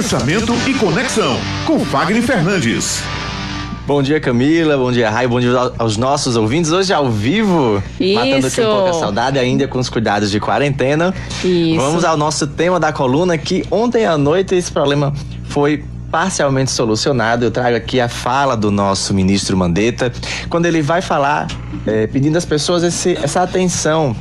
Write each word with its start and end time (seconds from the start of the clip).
Pensamento 0.00 0.54
e 0.66 0.72
Conexão, 0.72 1.36
com 1.66 1.78
Fagner 1.84 2.22
Fernandes. 2.22 3.02
Bom 3.86 4.02
dia, 4.02 4.18
Camila. 4.18 4.74
Bom 4.78 4.90
dia, 4.90 5.10
Rai. 5.10 5.28
Bom 5.28 5.38
dia 5.38 5.50
aos 5.78 5.98
nossos 5.98 6.36
ouvintes. 6.36 6.72
Hoje 6.72 6.90
ao 6.90 7.10
vivo, 7.10 7.82
Isso. 8.00 8.14
matando 8.14 8.46
aqui 8.46 8.60
um 8.62 8.64
pouco 8.64 8.88
a 8.88 8.92
saudade, 8.94 9.38
ainda 9.38 9.68
com 9.68 9.78
os 9.78 9.90
cuidados 9.90 10.30
de 10.30 10.40
quarentena. 10.40 11.12
Isso. 11.44 11.76
Vamos 11.76 12.02
ao 12.02 12.16
nosso 12.16 12.46
tema 12.46 12.80
da 12.80 12.94
coluna, 12.94 13.36
que 13.36 13.62
ontem 13.70 14.06
à 14.06 14.16
noite 14.16 14.54
esse 14.54 14.72
problema 14.72 15.12
foi 15.50 15.84
parcialmente 16.10 16.70
solucionado. 16.70 17.44
Eu 17.44 17.50
trago 17.50 17.76
aqui 17.76 18.00
a 18.00 18.08
fala 18.08 18.56
do 18.56 18.70
nosso 18.70 19.12
ministro 19.12 19.54
Mandetta, 19.54 20.10
quando 20.48 20.64
ele 20.64 20.80
vai 20.80 21.02
falar, 21.02 21.46
eh, 21.86 22.06
pedindo 22.06 22.38
às 22.38 22.46
pessoas 22.46 22.82
esse- 22.82 23.18
essa 23.22 23.42
atenção 23.42 24.16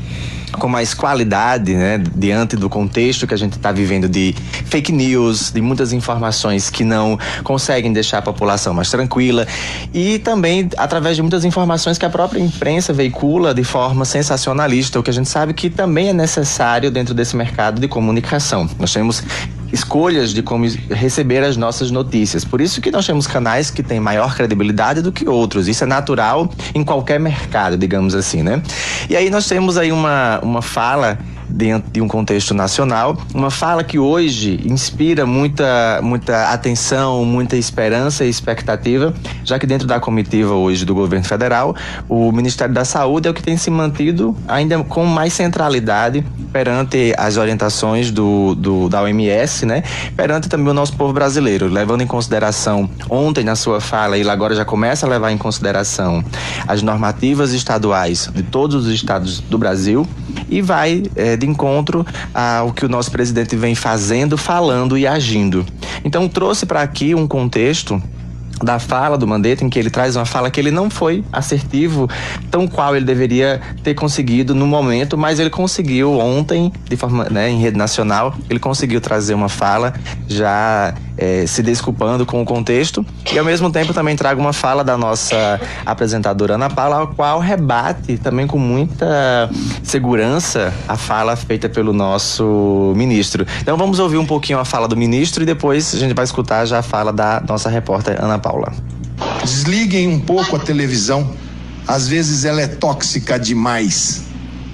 com 0.59 0.67
mais 0.67 0.93
qualidade, 0.93 1.73
né, 1.73 2.01
diante 2.15 2.55
do 2.55 2.69
contexto 2.69 3.25
que 3.25 3.33
a 3.33 3.37
gente 3.37 3.53
está 3.53 3.71
vivendo 3.71 4.07
de 4.07 4.35
fake 4.65 4.91
news, 4.91 5.51
de 5.51 5.61
muitas 5.61 5.93
informações 5.93 6.69
que 6.69 6.83
não 6.83 7.17
conseguem 7.43 7.91
deixar 7.91 8.19
a 8.19 8.21
população 8.21 8.73
mais 8.73 8.89
tranquila 8.91 9.47
e 9.93 10.19
também 10.19 10.69
através 10.77 11.15
de 11.15 11.21
muitas 11.21 11.45
informações 11.45 11.97
que 11.97 12.05
a 12.05 12.09
própria 12.09 12.39
imprensa 12.39 12.93
veicula 12.93 13.53
de 13.53 13.63
forma 13.63 14.05
sensacionalista, 14.05 14.99
o 14.99 15.03
que 15.03 15.09
a 15.09 15.13
gente 15.13 15.29
sabe 15.29 15.53
que 15.53 15.69
também 15.69 16.09
é 16.09 16.13
necessário 16.13 16.91
dentro 16.91 17.13
desse 17.13 17.35
mercado 17.35 17.79
de 17.79 17.87
comunicação. 17.87 18.69
Nós 18.77 18.93
temos 18.93 19.23
escolhas 19.71 20.33
de 20.33 20.41
como 20.41 20.65
receber 20.89 21.43
as 21.43 21.57
nossas 21.57 21.91
notícias. 21.91 22.43
Por 22.43 22.61
isso 22.61 22.81
que 22.81 22.91
nós 22.91 23.05
temos 23.05 23.27
canais 23.27 23.69
que 23.69 23.83
têm 23.83 23.99
maior 23.99 24.35
credibilidade 24.35 25.01
do 25.01 25.11
que 25.11 25.27
outros. 25.27 25.67
Isso 25.67 25.83
é 25.83 25.87
natural 25.87 26.49
em 26.73 26.83
qualquer 26.83 27.19
mercado, 27.19 27.77
digamos 27.77 28.15
assim, 28.15 28.43
né? 28.43 28.61
E 29.09 29.15
aí 29.15 29.29
nós 29.29 29.47
temos 29.47 29.77
aí 29.77 29.91
uma, 29.91 30.39
uma 30.41 30.61
fala 30.61 31.17
dentro 31.49 31.91
de 31.91 32.01
um 32.01 32.07
contexto 32.07 32.53
nacional, 32.53 33.17
uma 33.33 33.49
fala 33.49 33.83
que 33.83 33.97
hoje 33.97 34.61
inspira 34.65 35.25
muita, 35.25 35.99
muita 36.01 36.51
atenção, 36.51 37.25
muita 37.25 37.57
esperança 37.57 38.23
e 38.23 38.29
expectativa, 38.29 39.13
já 39.43 39.57
que 39.57 39.65
dentro 39.65 39.87
da 39.87 39.99
comitiva 39.99 40.53
hoje 40.53 40.85
do 40.85 40.93
governo 40.93 41.25
federal, 41.25 41.75
o 42.07 42.31
Ministério 42.31 42.73
da 42.73 42.85
Saúde 42.85 43.27
é 43.27 43.31
o 43.31 43.33
que 43.33 43.43
tem 43.43 43.57
se 43.57 43.69
mantido 43.69 44.35
ainda 44.47 44.81
com 44.83 45.05
mais 45.05 45.33
centralidade 45.33 46.23
perante 46.51 47.13
as 47.17 47.37
orientações 47.37 48.11
do, 48.11 48.55
do, 48.55 48.89
da 48.89 49.01
OMS, 49.03 49.65
né? 49.65 49.83
Perante 50.15 50.49
também 50.49 50.69
o 50.69 50.73
nosso 50.73 50.95
povo 50.95 51.13
brasileiro, 51.13 51.67
levando 51.67 52.01
em 52.01 52.07
consideração 52.07 52.89
ontem 53.09 53.43
na 53.43 53.55
sua 53.55 53.79
fala, 53.79 54.17
ele 54.17 54.29
agora 54.29 54.55
já 54.55 54.65
começa 54.65 55.05
a 55.05 55.09
levar 55.09 55.31
em 55.31 55.37
consideração 55.37 56.23
as 56.67 56.81
normativas 56.81 57.53
estaduais 57.53 58.29
de 58.33 58.43
todos 58.43 58.87
os 58.87 58.93
estados 58.93 59.39
do 59.39 59.57
Brasil 59.57 60.07
e 60.49 60.61
vai 60.61 61.03
eh, 61.15 61.37
de 61.39 61.47
encontro 61.47 62.05
ao 62.33 62.71
que 62.71 62.85
o 62.85 62.89
nosso 62.89 63.11
presidente 63.11 63.55
vem 63.55 63.73
fazendo, 63.73 64.37
falando 64.37 64.97
e 64.97 65.07
agindo. 65.07 65.65
Então 66.03 66.27
trouxe 66.27 66.65
para 66.65 66.81
aqui 66.81 67.15
um 67.15 67.27
contexto 67.27 68.01
da 68.63 68.77
fala 68.77 69.17
do 69.17 69.25
Mandetta, 69.25 69.63
em 69.63 69.69
que 69.69 69.79
ele 69.79 69.89
traz 69.89 70.15
uma 70.15 70.25
fala 70.25 70.51
que 70.51 70.59
ele 70.59 70.71
não 70.71 70.89
foi 70.89 71.23
assertivo, 71.31 72.09
tão 72.51 72.67
qual 72.67 72.95
ele 72.95 73.05
deveria 73.05 73.61
ter 73.83 73.93
conseguido 73.93 74.53
no 74.53 74.67
momento, 74.67 75.17
mas 75.17 75.39
ele 75.39 75.49
conseguiu 75.49 76.19
ontem, 76.19 76.71
de 76.89 76.97
forma, 76.97 77.25
né, 77.29 77.49
em 77.49 77.59
rede 77.59 77.77
nacional, 77.77 78.35
ele 78.49 78.59
conseguiu 78.59 78.99
trazer 78.99 79.33
uma 79.33 79.49
fala 79.49 79.93
já 80.27 80.93
eh, 81.21 81.45
se 81.45 81.61
desculpando 81.61 82.25
com 82.25 82.41
o 82.41 82.45
contexto 82.45 83.05
e 83.29 83.37
ao 83.37 83.43
mesmo 83.43 83.69
tempo 83.69 83.93
também 83.93 84.15
trago 84.15 84.39
uma 84.39 84.53
fala 84.53 84.85
da 84.85 84.97
nossa 84.97 85.59
apresentadora 85.85 86.55
Ana 86.55 86.69
Paula, 86.69 87.03
a 87.03 87.07
qual 87.07 87.41
rebate 87.41 88.17
também 88.17 88.47
com 88.47 88.57
muita 88.57 89.49
segurança 89.83 90.73
a 90.87 90.95
fala 90.95 91.35
feita 91.35 91.67
pelo 91.67 91.91
nosso 91.91 92.93
ministro. 92.95 93.45
Então 93.61 93.75
vamos 93.75 93.99
ouvir 93.99 94.17
um 94.17 94.25
pouquinho 94.25 94.59
a 94.59 94.65
fala 94.65 94.87
do 94.87 94.95
ministro 94.95 95.43
e 95.43 95.45
depois 95.45 95.93
a 95.93 95.97
gente 95.97 96.13
vai 96.13 96.23
escutar 96.23 96.65
já 96.65 96.79
a 96.79 96.81
fala 96.81 97.11
da 97.11 97.43
nossa 97.45 97.69
repórter 97.69 98.23
Ana 98.23 98.39
Paula. 98.39 98.71
Desliguem 99.43 100.07
um 100.07 100.21
pouco 100.21 100.55
a 100.55 100.59
televisão. 100.59 101.33
Às 101.85 102.07
vezes 102.07 102.45
ela 102.45 102.61
é 102.61 102.67
tóxica 102.67 103.37
demais. 103.37 104.23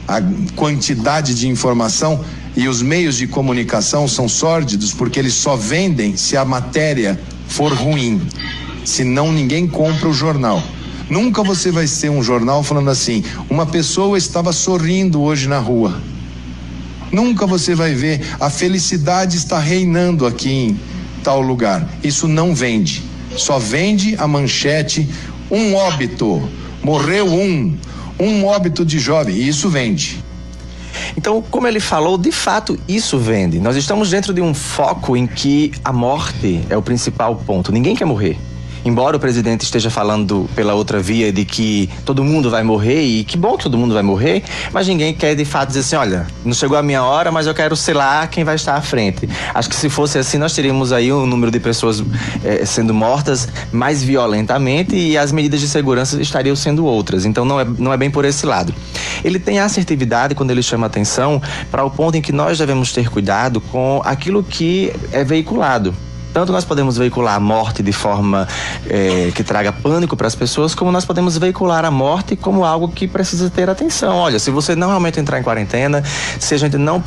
A 0.07 0.21
quantidade 0.55 1.33
de 1.33 1.47
informação 1.47 2.23
e 2.55 2.67
os 2.67 2.81
meios 2.81 3.17
de 3.17 3.27
comunicação 3.27 4.07
são 4.07 4.29
sórdidos 4.29 4.93
porque 4.93 5.19
eles 5.19 5.33
só 5.33 5.55
vendem 5.55 6.15
se 6.15 6.37
a 6.37 6.45
matéria 6.45 7.19
for 7.47 7.73
ruim. 7.73 8.21
Senão 8.83 9.31
ninguém 9.31 9.67
compra 9.67 10.07
o 10.07 10.13
jornal. 10.13 10.63
Nunca 11.09 11.43
você 11.43 11.71
vai 11.71 11.85
ser 11.85 12.09
um 12.09 12.23
jornal 12.23 12.63
falando 12.63 12.89
assim: 12.89 13.23
uma 13.49 13.65
pessoa 13.65 14.17
estava 14.17 14.53
sorrindo 14.53 15.21
hoje 15.21 15.47
na 15.47 15.59
rua. 15.59 16.01
Nunca 17.11 17.45
você 17.45 17.75
vai 17.75 17.93
ver 17.93 18.21
a 18.39 18.49
felicidade 18.49 19.37
está 19.37 19.59
reinando 19.59 20.25
aqui 20.25 20.49
em 20.49 20.79
tal 21.23 21.41
lugar. 21.41 21.87
Isso 22.03 22.27
não 22.27 22.55
vende. 22.55 23.03
Só 23.37 23.59
vende 23.59 24.15
a 24.17 24.27
manchete 24.27 25.07
um 25.51 25.75
óbito. 25.75 26.47
Morreu 26.83 27.27
um. 27.27 27.77
Um 28.19 28.45
óbito 28.45 28.85
de 28.85 28.97
jovem. 28.97 29.35
E 29.35 29.47
isso 29.47 29.69
vende. 29.69 30.24
Então, 31.17 31.41
como 31.41 31.67
ele 31.67 31.79
falou, 31.79 32.17
de 32.17 32.31
fato 32.31 32.77
isso 32.87 33.17
vende. 33.17 33.59
Nós 33.59 33.75
estamos 33.75 34.09
dentro 34.09 34.33
de 34.33 34.41
um 34.41 34.53
foco 34.53 35.15
em 35.15 35.25
que 35.25 35.71
a 35.83 35.93
morte 35.93 36.61
é 36.69 36.77
o 36.77 36.81
principal 36.81 37.35
ponto. 37.35 37.71
Ninguém 37.71 37.95
quer 37.95 38.05
morrer. 38.05 38.37
Embora 38.85 39.17
o 39.17 39.19
presidente 39.19 39.63
esteja 39.63 39.89
falando 39.89 40.47
pela 40.55 40.75
outra 40.75 40.99
via 40.99 41.33
de 41.33 41.43
que 41.43 41.89
todo 42.05 42.23
mundo 42.23 42.51
vai 42.51 42.61
morrer, 42.61 43.01
e 43.01 43.23
que 43.23 43.35
bom 43.35 43.57
que 43.57 43.63
todo 43.63 43.75
mundo 43.79 43.95
vai 43.95 44.03
morrer, 44.03 44.43
mas 44.71 44.87
ninguém 44.87 45.11
quer 45.11 45.33
de 45.33 45.43
fato 45.43 45.69
dizer 45.69 45.79
assim: 45.79 45.95
olha, 45.95 46.27
não 46.45 46.53
chegou 46.53 46.77
a 46.77 46.83
minha 46.83 47.03
hora, 47.03 47.31
mas 47.31 47.47
eu 47.47 47.53
quero 47.55 47.75
lá 47.95 48.27
quem 48.27 48.43
vai 48.43 48.53
estar 48.53 48.75
à 48.75 48.81
frente. 48.81 49.27
Acho 49.55 49.69
que 49.69 49.75
se 49.75 49.89
fosse 49.89 50.19
assim, 50.19 50.37
nós 50.37 50.53
teríamos 50.53 50.93
aí 50.93 51.11
um 51.11 51.25
número 51.25 51.51
de 51.51 51.59
pessoas 51.59 52.03
eh, 52.43 52.63
sendo 52.63 52.93
mortas 52.93 53.47
mais 53.71 54.03
violentamente 54.03 54.95
e 54.95 55.17
as 55.17 55.31
medidas 55.31 55.59
de 55.59 55.67
segurança 55.67 56.21
estariam 56.21 56.55
sendo 56.55 56.85
outras. 56.85 57.25
Então 57.25 57.43
não 57.43 57.59
é, 57.59 57.65
não 57.65 57.91
é 57.91 57.97
bem 57.97 58.11
por 58.11 58.23
esse 58.23 58.45
lado. 58.45 58.71
Ele 59.23 59.39
tem 59.39 59.59
assertividade 59.59 60.35
quando 60.35 60.51
ele 60.51 60.61
chama 60.61 60.85
atenção 60.85 61.41
para 61.71 61.83
o 61.83 61.89
ponto 61.89 62.17
em 62.17 62.21
que 62.21 62.31
nós 62.31 62.59
devemos 62.59 62.91
ter 62.91 63.09
cuidado 63.09 63.59
com 63.59 63.99
aquilo 64.05 64.43
que 64.43 64.93
é 65.11 65.23
veiculado. 65.23 65.95
Tanto 66.35 66.51
nós 66.51 66.65
podemos 66.65 66.97
veicular 66.97 67.35
a 67.35 67.39
morte 67.39 67.81
de 67.81 67.93
forma 67.93 68.45
eh, 68.89 69.31
que 69.33 69.41
traga 69.41 69.71
pânico 69.71 70.17
para 70.17 70.27
as 70.27 70.35
pessoas, 70.35 70.75
como 70.75 70.91
nós 70.91 71.05
podemos 71.05 71.37
veicular 71.37 71.85
a 71.85 71.89
morte 71.89 72.35
como 72.35 72.65
algo 72.65 72.89
que 72.89 73.07
precisa 73.07 73.49
ter 73.49 73.69
atenção. 73.69 74.17
Olha, 74.17 74.37
se 74.37 74.51
você 74.51 74.75
não 74.75 74.89
realmente 74.89 75.17
entrar 75.17 75.39
em 75.39 75.43
quarentena, 75.43 76.03
se 76.37 76.53
a 76.53 76.57
gente 76.57 76.77
não 76.77 77.01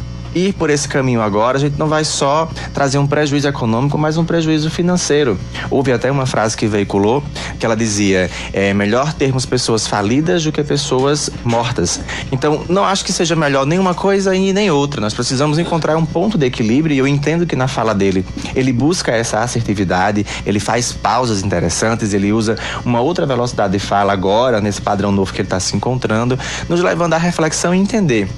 ir 0.46 0.52
por 0.52 0.70
esse 0.70 0.88
caminho 0.88 1.20
agora, 1.20 1.58
a 1.58 1.60
gente 1.60 1.78
não 1.78 1.88
vai 1.88 2.04
só 2.04 2.48
trazer 2.72 2.98
um 2.98 3.06
prejuízo 3.06 3.48
econômico, 3.48 3.98
mas 3.98 4.16
um 4.16 4.24
prejuízo 4.24 4.70
financeiro. 4.70 5.38
Houve 5.70 5.92
até 5.92 6.10
uma 6.10 6.26
frase 6.26 6.56
que 6.56 6.66
veiculou 6.66 7.22
que 7.58 7.66
ela 7.66 7.76
dizia: 7.76 8.30
é 8.52 8.72
melhor 8.72 9.12
termos 9.12 9.44
pessoas 9.44 9.86
falidas 9.86 10.44
do 10.44 10.52
que 10.52 10.62
pessoas 10.62 11.30
mortas. 11.44 12.00
Então, 12.30 12.64
não 12.68 12.84
acho 12.84 13.04
que 13.04 13.12
seja 13.12 13.34
melhor 13.34 13.66
nenhuma 13.66 13.94
coisa 13.94 14.34
e 14.34 14.52
nem 14.52 14.70
outra. 14.70 15.00
Nós 15.00 15.14
precisamos 15.14 15.58
encontrar 15.58 15.96
um 15.96 16.06
ponto 16.06 16.38
de 16.38 16.46
equilíbrio 16.46 16.94
e 16.94 16.98
eu 16.98 17.06
entendo 17.06 17.46
que 17.46 17.56
na 17.56 17.68
fala 17.68 17.94
dele 17.94 18.24
ele 18.54 18.72
busca 18.72 19.12
essa 19.12 19.40
assertividade, 19.40 20.24
ele 20.46 20.60
faz 20.60 20.92
pausas 20.92 21.42
interessantes, 21.42 22.12
ele 22.12 22.32
usa 22.32 22.56
uma 22.84 23.00
outra 23.00 23.26
velocidade 23.26 23.72
de 23.72 23.78
fala 23.78 24.12
agora, 24.12 24.60
nesse 24.60 24.80
padrão 24.80 25.12
novo 25.12 25.32
que 25.32 25.40
ele 25.40 25.46
está 25.46 25.60
se 25.60 25.76
encontrando, 25.76 26.38
nos 26.68 26.80
levando 26.80 27.14
à 27.14 27.18
reflexão 27.18 27.74
e 27.74 27.78
entender 27.78 28.28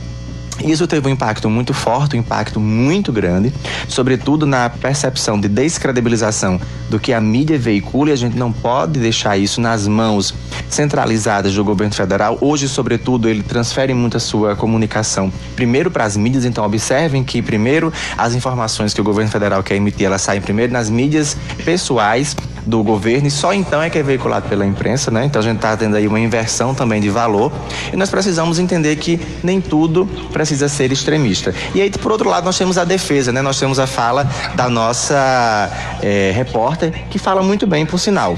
isso 0.64 0.86
teve 0.86 1.08
um 1.08 1.10
impacto 1.10 1.48
muito 1.48 1.72
forte, 1.72 2.16
um 2.16 2.20
impacto 2.20 2.60
muito 2.60 3.12
grande, 3.12 3.52
sobretudo 3.88 4.46
na 4.46 4.68
percepção 4.68 5.40
de 5.40 5.48
descredibilização 5.48 6.60
do 6.88 6.98
que 6.98 7.12
a 7.12 7.20
mídia 7.20 7.58
veicula 7.58 8.10
e 8.10 8.12
a 8.12 8.16
gente 8.16 8.36
não 8.36 8.52
pode 8.52 8.98
deixar 8.98 9.36
isso 9.36 9.60
nas 9.60 9.86
mãos 9.86 10.34
centralizadas 10.68 11.54
do 11.54 11.64
governo 11.64 11.94
federal. 11.94 12.36
Hoje, 12.40 12.68
sobretudo, 12.68 13.28
ele 13.28 13.42
transfere 13.42 13.94
muito 13.94 14.16
a 14.16 14.20
sua 14.20 14.56
comunicação 14.56 15.32
primeiro 15.54 15.90
para 15.90 16.04
as 16.04 16.16
mídias, 16.16 16.44
então 16.44 16.64
observem 16.64 17.22
que 17.24 17.40
primeiro 17.40 17.92
as 18.16 18.34
informações 18.34 18.92
que 18.92 19.00
o 19.00 19.04
governo 19.04 19.30
federal 19.30 19.62
quer 19.62 19.76
emitir, 19.76 20.06
elas 20.06 20.22
saem 20.22 20.40
primeiro 20.40 20.72
nas 20.72 20.90
mídias 20.90 21.36
pessoais 21.64 22.34
do 22.66 22.82
governo 22.82 23.26
e 23.26 23.30
só 23.30 23.52
então 23.52 23.82
é 23.82 23.90
que 23.90 23.98
é 23.98 24.02
veiculado 24.02 24.48
pela 24.48 24.66
imprensa, 24.66 25.10
né? 25.10 25.24
Então 25.24 25.40
a 25.40 25.44
gente 25.44 25.56
está 25.56 25.76
tendo 25.76 25.96
aí 25.96 26.06
uma 26.06 26.20
inversão 26.20 26.74
também 26.74 27.00
de 27.00 27.08
valor 27.08 27.52
e 27.92 27.96
nós 27.96 28.10
precisamos 28.10 28.58
entender 28.58 28.96
que 28.96 29.20
nem 29.42 29.60
tudo 29.60 30.06
precisa 30.32 30.68
ser 30.68 30.92
extremista. 30.92 31.54
E 31.74 31.80
aí, 31.80 31.90
por 31.90 32.12
outro 32.12 32.28
lado, 32.28 32.44
nós 32.44 32.56
temos 32.56 32.78
a 32.78 32.84
defesa, 32.84 33.32
né? 33.32 33.42
Nós 33.42 33.58
temos 33.58 33.78
a 33.78 33.86
fala 33.86 34.28
da 34.54 34.68
nossa 34.68 35.70
eh, 36.02 36.32
repórter 36.34 36.92
que 37.10 37.18
fala 37.18 37.42
muito 37.42 37.66
bem, 37.66 37.84
por 37.86 37.98
sinal. 37.98 38.36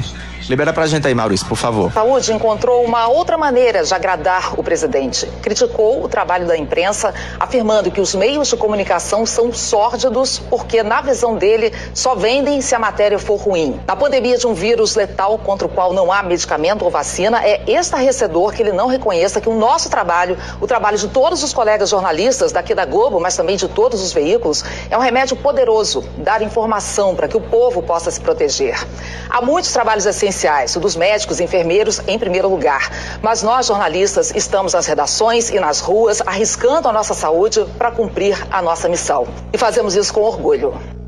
Libera 0.48 0.72
pra 0.72 0.86
gente 0.86 1.06
aí, 1.06 1.14
Maurício, 1.14 1.46
por 1.46 1.56
favor. 1.56 1.92
Saúde 1.92 2.32
encontrou 2.32 2.84
uma 2.84 3.06
outra 3.06 3.38
maneira 3.38 3.84
de 3.84 3.94
agradar 3.94 4.58
o 4.58 4.62
presidente. 4.62 5.26
Criticou 5.40 6.02
o 6.04 6.08
trabalho 6.08 6.46
da 6.46 6.56
imprensa, 6.56 7.14
afirmando 7.38 7.90
que 7.90 8.00
os 8.00 8.14
meios 8.14 8.48
de 8.48 8.56
comunicação 8.56 9.24
são 9.24 9.52
sórdidos 9.52 10.40
porque, 10.50 10.82
na 10.82 11.00
visão 11.00 11.36
dele, 11.36 11.72
só 11.94 12.14
vendem 12.14 12.60
se 12.60 12.74
a 12.74 12.78
matéria 12.78 13.18
for 13.18 13.36
ruim. 13.36 13.80
Na 13.86 13.94
pandemia 13.94 14.36
de 14.36 14.46
um 14.46 14.52
vírus 14.52 14.96
letal 14.96 15.38
contra 15.38 15.66
o 15.66 15.70
qual 15.70 15.92
não 15.92 16.10
há 16.10 16.22
medicamento 16.22 16.84
ou 16.84 16.90
vacina, 16.90 17.40
é 17.44 17.62
estarrecedor 17.70 18.52
que 18.52 18.62
ele 18.62 18.72
não 18.72 18.88
reconheça 18.88 19.40
que 19.40 19.48
o 19.48 19.54
nosso 19.54 19.88
trabalho, 19.88 20.36
o 20.60 20.66
trabalho 20.66 20.98
de 20.98 21.08
todos 21.08 21.42
os 21.42 21.52
colegas 21.52 21.88
jornalistas 21.88 22.50
daqui 22.50 22.74
da 22.74 22.84
Globo, 22.84 23.20
mas 23.20 23.36
também 23.36 23.56
de 23.56 23.68
todos 23.68 24.02
os 24.02 24.12
veículos, 24.12 24.64
é 24.90 24.98
um 24.98 25.00
remédio 25.00 25.36
poderoso, 25.36 26.04
dar 26.18 26.42
informação 26.42 27.14
para 27.14 27.28
que 27.28 27.36
o 27.36 27.40
povo 27.40 27.80
possa 27.82 28.10
se 28.10 28.20
proteger. 28.20 28.76
Há 29.30 29.40
muitos 29.40 29.72
trabalhos 29.72 30.04
essenciais, 30.04 30.31
o 30.76 30.80
dos 30.80 30.96
médicos 30.96 31.40
e 31.40 31.44
enfermeiros 31.44 32.00
em 32.06 32.18
primeiro 32.18 32.48
lugar, 32.48 32.90
mas 33.20 33.42
nós 33.42 33.66
jornalistas 33.66 34.32
estamos 34.34 34.72
nas 34.72 34.86
redações 34.86 35.50
e 35.50 35.60
nas 35.60 35.80
ruas 35.80 36.20
arriscando 36.22 36.88
a 36.88 36.92
nossa 36.92 37.14
saúde 37.14 37.64
para 37.76 37.90
cumprir 37.90 38.36
a 38.50 38.62
nossa 38.62 38.88
missão. 38.88 39.26
E 39.52 39.58
fazemos 39.58 39.94
isso 39.94 40.12
com 40.12 40.22
orgulho. 40.22 41.01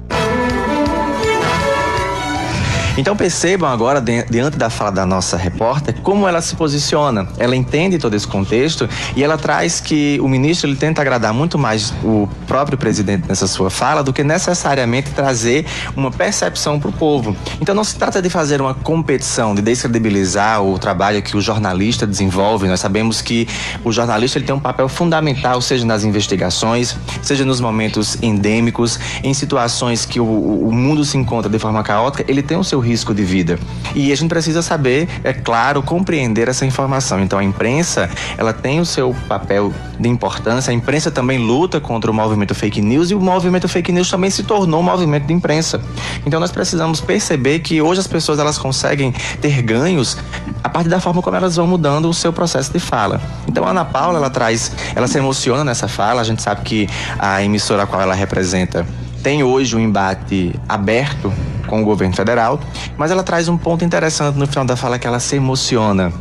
Então 2.97 3.17
percebam 3.17 3.69
agora, 3.69 4.01
diante 4.01 4.57
da 4.57 4.71
fala 4.71 4.93
da 4.93 5.05
nossa 5.05 5.37
repórter, 5.37 5.97
como 6.01 6.29
ela 6.29 6.41
se 6.41 6.55
posiciona. 6.55 7.27
Ela 7.39 7.57
entende 7.57 7.99
todo 7.99 8.15
esse 8.15 8.27
contexto 8.27 8.89
e 9.17 9.25
ela 9.25 9.37
traz 9.37 9.81
que 9.81 10.21
o 10.23 10.29
ministro 10.29 10.71
ele 10.71 10.77
tenta 10.77 11.03
agradar 11.03 11.35
muito 11.35 11.59
mais 11.59 11.93
o 12.05 12.29
próprio 12.47 12.79
presidente 12.79 13.27
nessa 13.29 13.49
sua 13.49 13.69
fala 13.69 14.05
do 14.05 14.13
que 14.13 14.23
necessariamente 14.23 15.11
trazer 15.11 15.67
uma 15.97 16.13
percepção 16.13 16.79
para 16.79 16.89
o 16.89 16.93
povo. 16.93 17.37
Então 17.61 17.75
não 17.75 17.83
se 17.83 17.97
trata 17.97 18.23
de 18.23 18.31
fazer 18.31 18.61
uma 18.61 18.75
competição, 18.75 19.57
de 19.57 19.63
descredibilizar 19.63 20.63
o 20.63 20.79
trabalho 20.79 21.21
que 21.21 21.37
o 21.37 21.41
jornalista 21.41 22.07
desenvolve. 22.07 22.69
Nós 22.69 22.79
sabemos 22.79 23.21
que 23.21 23.49
o 23.83 23.91
jornalista 23.91 24.39
ele 24.39 24.47
tem 24.47 24.55
um 24.55 24.61
papel 24.61 24.89
fundamental, 24.89 25.61
seja 25.61 25.85
nas 25.85 26.05
investigações, 26.05 26.97
seja 27.23 27.45
nos 27.45 27.61
momentos 27.61 28.23
endêmicos, 28.23 29.01
em 29.25 29.35
situações 29.35 30.07
que 30.07 30.21
o, 30.21 30.25
o 30.25 30.73
mundo 30.73 31.05
se 31.05 31.19
encontra 31.19 31.51
de 31.51 31.59
forma 31.59 31.83
caótica, 31.83 32.25
ele 32.29 32.43
tem 32.43 32.57
o 32.57 32.63
seu 32.63 32.84
risco 32.85 33.15
de 33.15 33.25
vida. 33.25 33.59
E 33.95 34.13
a 34.13 34.17
gente 34.17 34.29
precisa 34.29 34.63
saber, 34.63 35.09
é 35.23 35.33
claro, 35.33 35.83
compreender 35.83 36.49
essa 36.49 36.65
informação. 36.67 37.21
Então 37.21 37.39
a 37.39 37.45
imprensa, 37.45 38.09
ela 38.37 38.53
tem 38.53 38.81
o 38.81 38.87
seu 38.87 39.15
papel 39.29 39.73
de 39.99 40.09
importância. 40.09 40.71
A 40.71 40.75
imprensa 40.75 41.11
também 41.11 41.39
luta 41.39 41.81
contra 41.81 42.11
o 42.11 42.15
movimento 42.15 42.55
fake 42.55 42.81
news 42.81 43.11
e 43.11 43.15
o 43.15 43.21
movimento 43.21 43.69
fake 43.69 43.93
news 43.93 44.11
também 44.11 44.31
se 44.31 44.43
tornou 44.43 44.81
um 44.81 44.83
movimento 44.83 45.27
de 45.27 45.33
imprensa. 45.33 45.81
Então 46.27 46.39
nós 46.41 46.53
precisamos 46.53 47.01
perceber 47.01 47.61
que 47.61 47.81
hoje 47.81 48.01
as 48.01 48.07
pessoas 48.07 48.39
elas 48.39 48.59
conseguem 48.59 49.13
ter 49.41 49.63
ganhos 49.63 50.17
a 50.63 50.69
partir 50.69 50.89
da 50.89 51.01
forma 51.01 51.23
como 51.23 51.37
elas 51.37 51.57
vão 51.57 51.67
mudando 51.67 52.09
o 52.09 52.15
seu 52.15 52.33
processo 52.33 52.73
de 52.73 52.79
fala. 52.79 53.21
Então 53.47 53.65
a 53.65 53.71
Ana 53.71 53.85
Paula, 53.85 54.19
ela 54.19 54.31
traz, 54.31 54.73
ela 54.95 55.07
se 55.07 55.19
emociona 55.19 55.65
nessa 55.65 55.89
fala. 55.89 56.21
A 56.21 56.25
gente 56.25 56.43
sabe 56.43 56.63
que 56.63 56.89
a 57.19 57.43
emissora 57.43 57.85
a 57.85 57.87
qual 57.87 58.01
ela 58.01 58.15
representa 58.15 58.87
tem 59.25 59.43
hoje 59.43 59.75
um 59.75 59.81
embate 59.81 60.55
aberto 60.69 61.33
com 61.67 61.81
o 61.81 61.85
governo 61.85 62.15
federal, 62.15 62.61
mas 62.99 63.11
ela 63.11 63.23
traz 63.23 63.49
um 63.49 63.57
ponto 63.57 63.83
interessante 63.83 64.39
no 64.39 64.47
final 64.47 64.67
da 64.67 64.77
fala 64.77 64.99
que 64.99 65.07
ela 65.07 65.19
se 65.19 65.35
emociona 65.35 66.13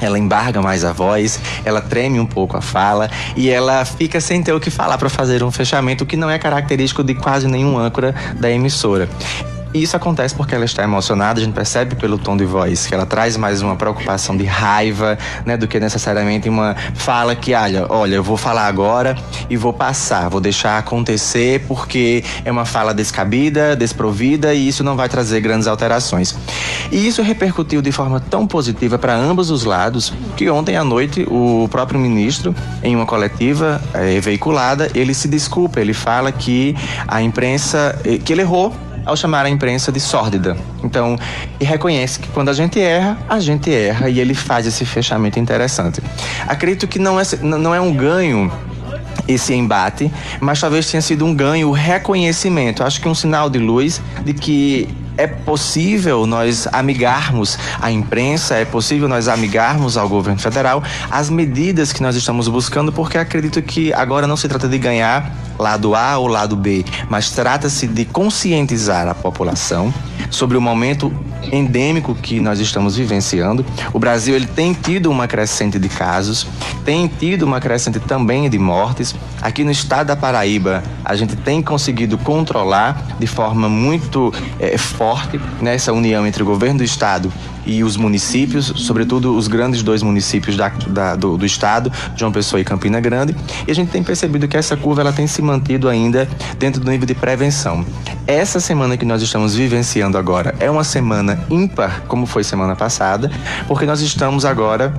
ela 0.00 0.18
embarga 0.18 0.62
mais 0.62 0.82
a 0.82 0.94
voz, 0.94 1.38
ela 1.62 1.82
treme 1.82 2.18
um 2.18 2.24
pouco 2.24 2.56
a 2.56 2.62
fala 2.62 3.10
e 3.36 3.50
ela 3.50 3.84
fica 3.84 4.18
sem 4.18 4.42
ter 4.42 4.54
o 4.54 4.58
que 4.58 4.70
falar 4.70 4.96
para 4.96 5.10
fazer 5.10 5.44
um 5.44 5.50
fechamento, 5.50 6.06
que 6.06 6.16
não 6.16 6.30
é 6.30 6.38
característico 6.38 7.04
de 7.04 7.14
quase 7.14 7.46
nenhum 7.46 7.78
âncora 7.78 8.14
da 8.40 8.50
emissora. 8.50 9.10
E 9.72 9.82
isso 9.82 9.96
acontece 9.96 10.34
porque 10.34 10.54
ela 10.54 10.64
está 10.64 10.82
emocionada, 10.82 11.40
a 11.40 11.44
gente 11.44 11.54
percebe 11.54 11.94
pelo 11.94 12.18
tom 12.18 12.36
de 12.36 12.44
voz 12.44 12.86
que 12.86 12.94
ela 12.94 13.06
traz 13.06 13.36
mais 13.36 13.62
uma 13.62 13.76
preocupação 13.76 14.36
de 14.36 14.44
raiva, 14.44 15.16
né, 15.46 15.56
do 15.56 15.68
que 15.68 15.78
necessariamente 15.78 16.48
uma 16.48 16.74
fala 16.94 17.36
que, 17.36 17.54
olha, 17.54 17.86
olha, 17.88 18.16
eu 18.16 18.22
vou 18.22 18.36
falar 18.36 18.66
agora 18.66 19.16
e 19.48 19.56
vou 19.56 19.72
passar, 19.72 20.28
vou 20.28 20.40
deixar 20.40 20.78
acontecer 20.78 21.64
porque 21.68 22.24
é 22.44 22.50
uma 22.50 22.64
fala 22.64 22.92
descabida, 22.92 23.76
desprovida 23.76 24.52
e 24.52 24.66
isso 24.66 24.82
não 24.82 24.96
vai 24.96 25.08
trazer 25.08 25.40
grandes 25.40 25.68
alterações. 25.68 26.34
E 26.90 27.06
isso 27.06 27.22
repercutiu 27.22 27.80
de 27.80 27.92
forma 27.92 28.18
tão 28.18 28.48
positiva 28.48 28.98
para 28.98 29.14
ambos 29.14 29.50
os 29.50 29.64
lados 29.64 30.12
que 30.36 30.50
ontem 30.50 30.76
à 30.76 30.82
noite 30.82 31.24
o 31.30 31.68
próprio 31.70 32.00
ministro, 32.00 32.54
em 32.82 32.96
uma 32.96 33.06
coletiva 33.06 33.80
é, 33.94 34.18
veiculada, 34.18 34.90
ele 34.94 35.14
se 35.14 35.28
desculpa, 35.28 35.80
ele 35.80 35.94
fala 35.94 36.32
que 36.32 36.74
a 37.06 37.22
imprensa, 37.22 37.96
eh, 38.04 38.18
que 38.18 38.32
ele 38.32 38.42
errou 38.42 38.74
ao 39.04 39.16
chamar 39.16 39.46
a 39.46 39.50
imprensa 39.50 39.90
de 39.90 40.00
sórdida. 40.00 40.56
Então, 40.82 41.18
e 41.58 41.64
reconhece 41.64 42.18
que 42.18 42.28
quando 42.28 42.48
a 42.48 42.52
gente 42.52 42.80
erra, 42.80 43.18
a 43.28 43.38
gente 43.38 43.72
erra 43.72 44.08
e 44.08 44.20
ele 44.20 44.34
faz 44.34 44.66
esse 44.66 44.84
fechamento 44.84 45.38
interessante. 45.38 46.02
Acredito 46.46 46.86
que 46.86 46.98
não 46.98 47.18
é, 47.18 47.22
não 47.42 47.74
é 47.74 47.80
um 47.80 47.94
ganho 47.94 48.50
esse 49.28 49.54
embate, 49.54 50.10
mas 50.40 50.60
talvez 50.60 50.90
tenha 50.90 51.00
sido 51.00 51.24
um 51.24 51.34
ganho 51.34 51.68
o 51.68 51.72
reconhecimento. 51.72 52.82
Acho 52.82 53.00
que 53.00 53.08
um 53.08 53.14
sinal 53.14 53.48
de 53.48 53.58
luz 53.58 54.00
de 54.24 54.32
que 54.32 54.88
é 55.20 55.26
possível 55.26 56.26
nós 56.26 56.66
amigarmos 56.72 57.58
a 57.78 57.90
imprensa, 57.90 58.54
é 58.54 58.64
possível 58.64 59.06
nós 59.06 59.28
amigarmos 59.28 59.98
ao 59.98 60.08
governo 60.08 60.40
federal 60.40 60.82
as 61.10 61.28
medidas 61.28 61.92
que 61.92 62.02
nós 62.02 62.16
estamos 62.16 62.48
buscando, 62.48 62.90
porque 62.90 63.18
acredito 63.18 63.60
que 63.60 63.92
agora 63.92 64.26
não 64.26 64.36
se 64.36 64.48
trata 64.48 64.66
de 64.66 64.78
ganhar 64.78 65.30
lado 65.58 65.94
A 65.94 66.16
ou 66.16 66.26
lado 66.26 66.56
B, 66.56 66.84
mas 67.08 67.30
trata-se 67.30 67.86
de 67.86 68.06
conscientizar 68.06 69.06
a 69.08 69.14
população 69.14 69.92
sobre 70.30 70.56
o 70.56 70.60
momento 70.60 71.12
endêmico 71.52 72.14
que 72.14 72.40
nós 72.40 72.60
estamos 72.60 72.96
vivenciando. 72.96 73.64
O 73.92 73.98
Brasil 73.98 74.34
ele 74.34 74.46
tem 74.46 74.72
tido 74.72 75.10
uma 75.10 75.26
crescente 75.26 75.78
de 75.78 75.88
casos, 75.88 76.46
tem 76.84 77.08
tido 77.08 77.42
uma 77.42 77.60
crescente 77.60 77.98
também 78.00 78.48
de 78.48 78.58
mortes. 78.58 79.14
Aqui 79.42 79.64
no 79.64 79.70
estado 79.70 80.08
da 80.08 80.16
Paraíba, 80.16 80.82
a 81.04 81.14
gente 81.16 81.36
tem 81.36 81.62
conseguido 81.62 82.16
controlar 82.18 83.16
de 83.18 83.26
forma 83.26 83.68
muito 83.68 84.32
é, 84.58 84.78
forte 84.78 85.09
nessa 85.60 85.92
união 85.92 86.26
entre 86.26 86.42
o 86.42 86.46
governo 86.46 86.78
do 86.78 86.84
estado 86.84 87.32
e 87.66 87.84
os 87.84 87.96
municípios, 87.96 88.72
sobretudo 88.76 89.36
os 89.36 89.46
grandes 89.46 89.82
dois 89.82 90.02
municípios 90.02 90.56
da, 90.56 90.68
da, 90.68 91.14
do, 91.14 91.36
do, 91.36 91.46
estado, 91.46 91.92
João 92.16 92.32
Pessoa 92.32 92.60
e 92.60 92.64
Campina 92.64 93.00
Grande, 93.00 93.36
e 93.66 93.70
a 93.70 93.74
gente 93.74 93.90
tem 93.90 94.02
percebido 94.02 94.48
que 94.48 94.56
essa 94.56 94.76
curva 94.76 95.02
ela 95.02 95.12
tem 95.12 95.26
se 95.26 95.42
mantido 95.42 95.88
ainda 95.88 96.28
dentro 96.58 96.80
do 96.80 96.90
nível 96.90 97.06
de 97.06 97.14
prevenção. 97.14 97.84
Essa 98.26 98.60
semana 98.60 98.96
que 98.96 99.04
nós 99.04 99.22
estamos 99.22 99.54
vivenciando 99.54 100.16
agora 100.16 100.54
é 100.58 100.70
uma 100.70 100.84
semana 100.84 101.44
ímpar, 101.50 102.02
como 102.08 102.26
foi 102.26 102.42
semana 102.42 102.74
passada, 102.74 103.30
porque 103.68 103.86
nós 103.86 104.00
estamos 104.00 104.44
agora 104.44 104.92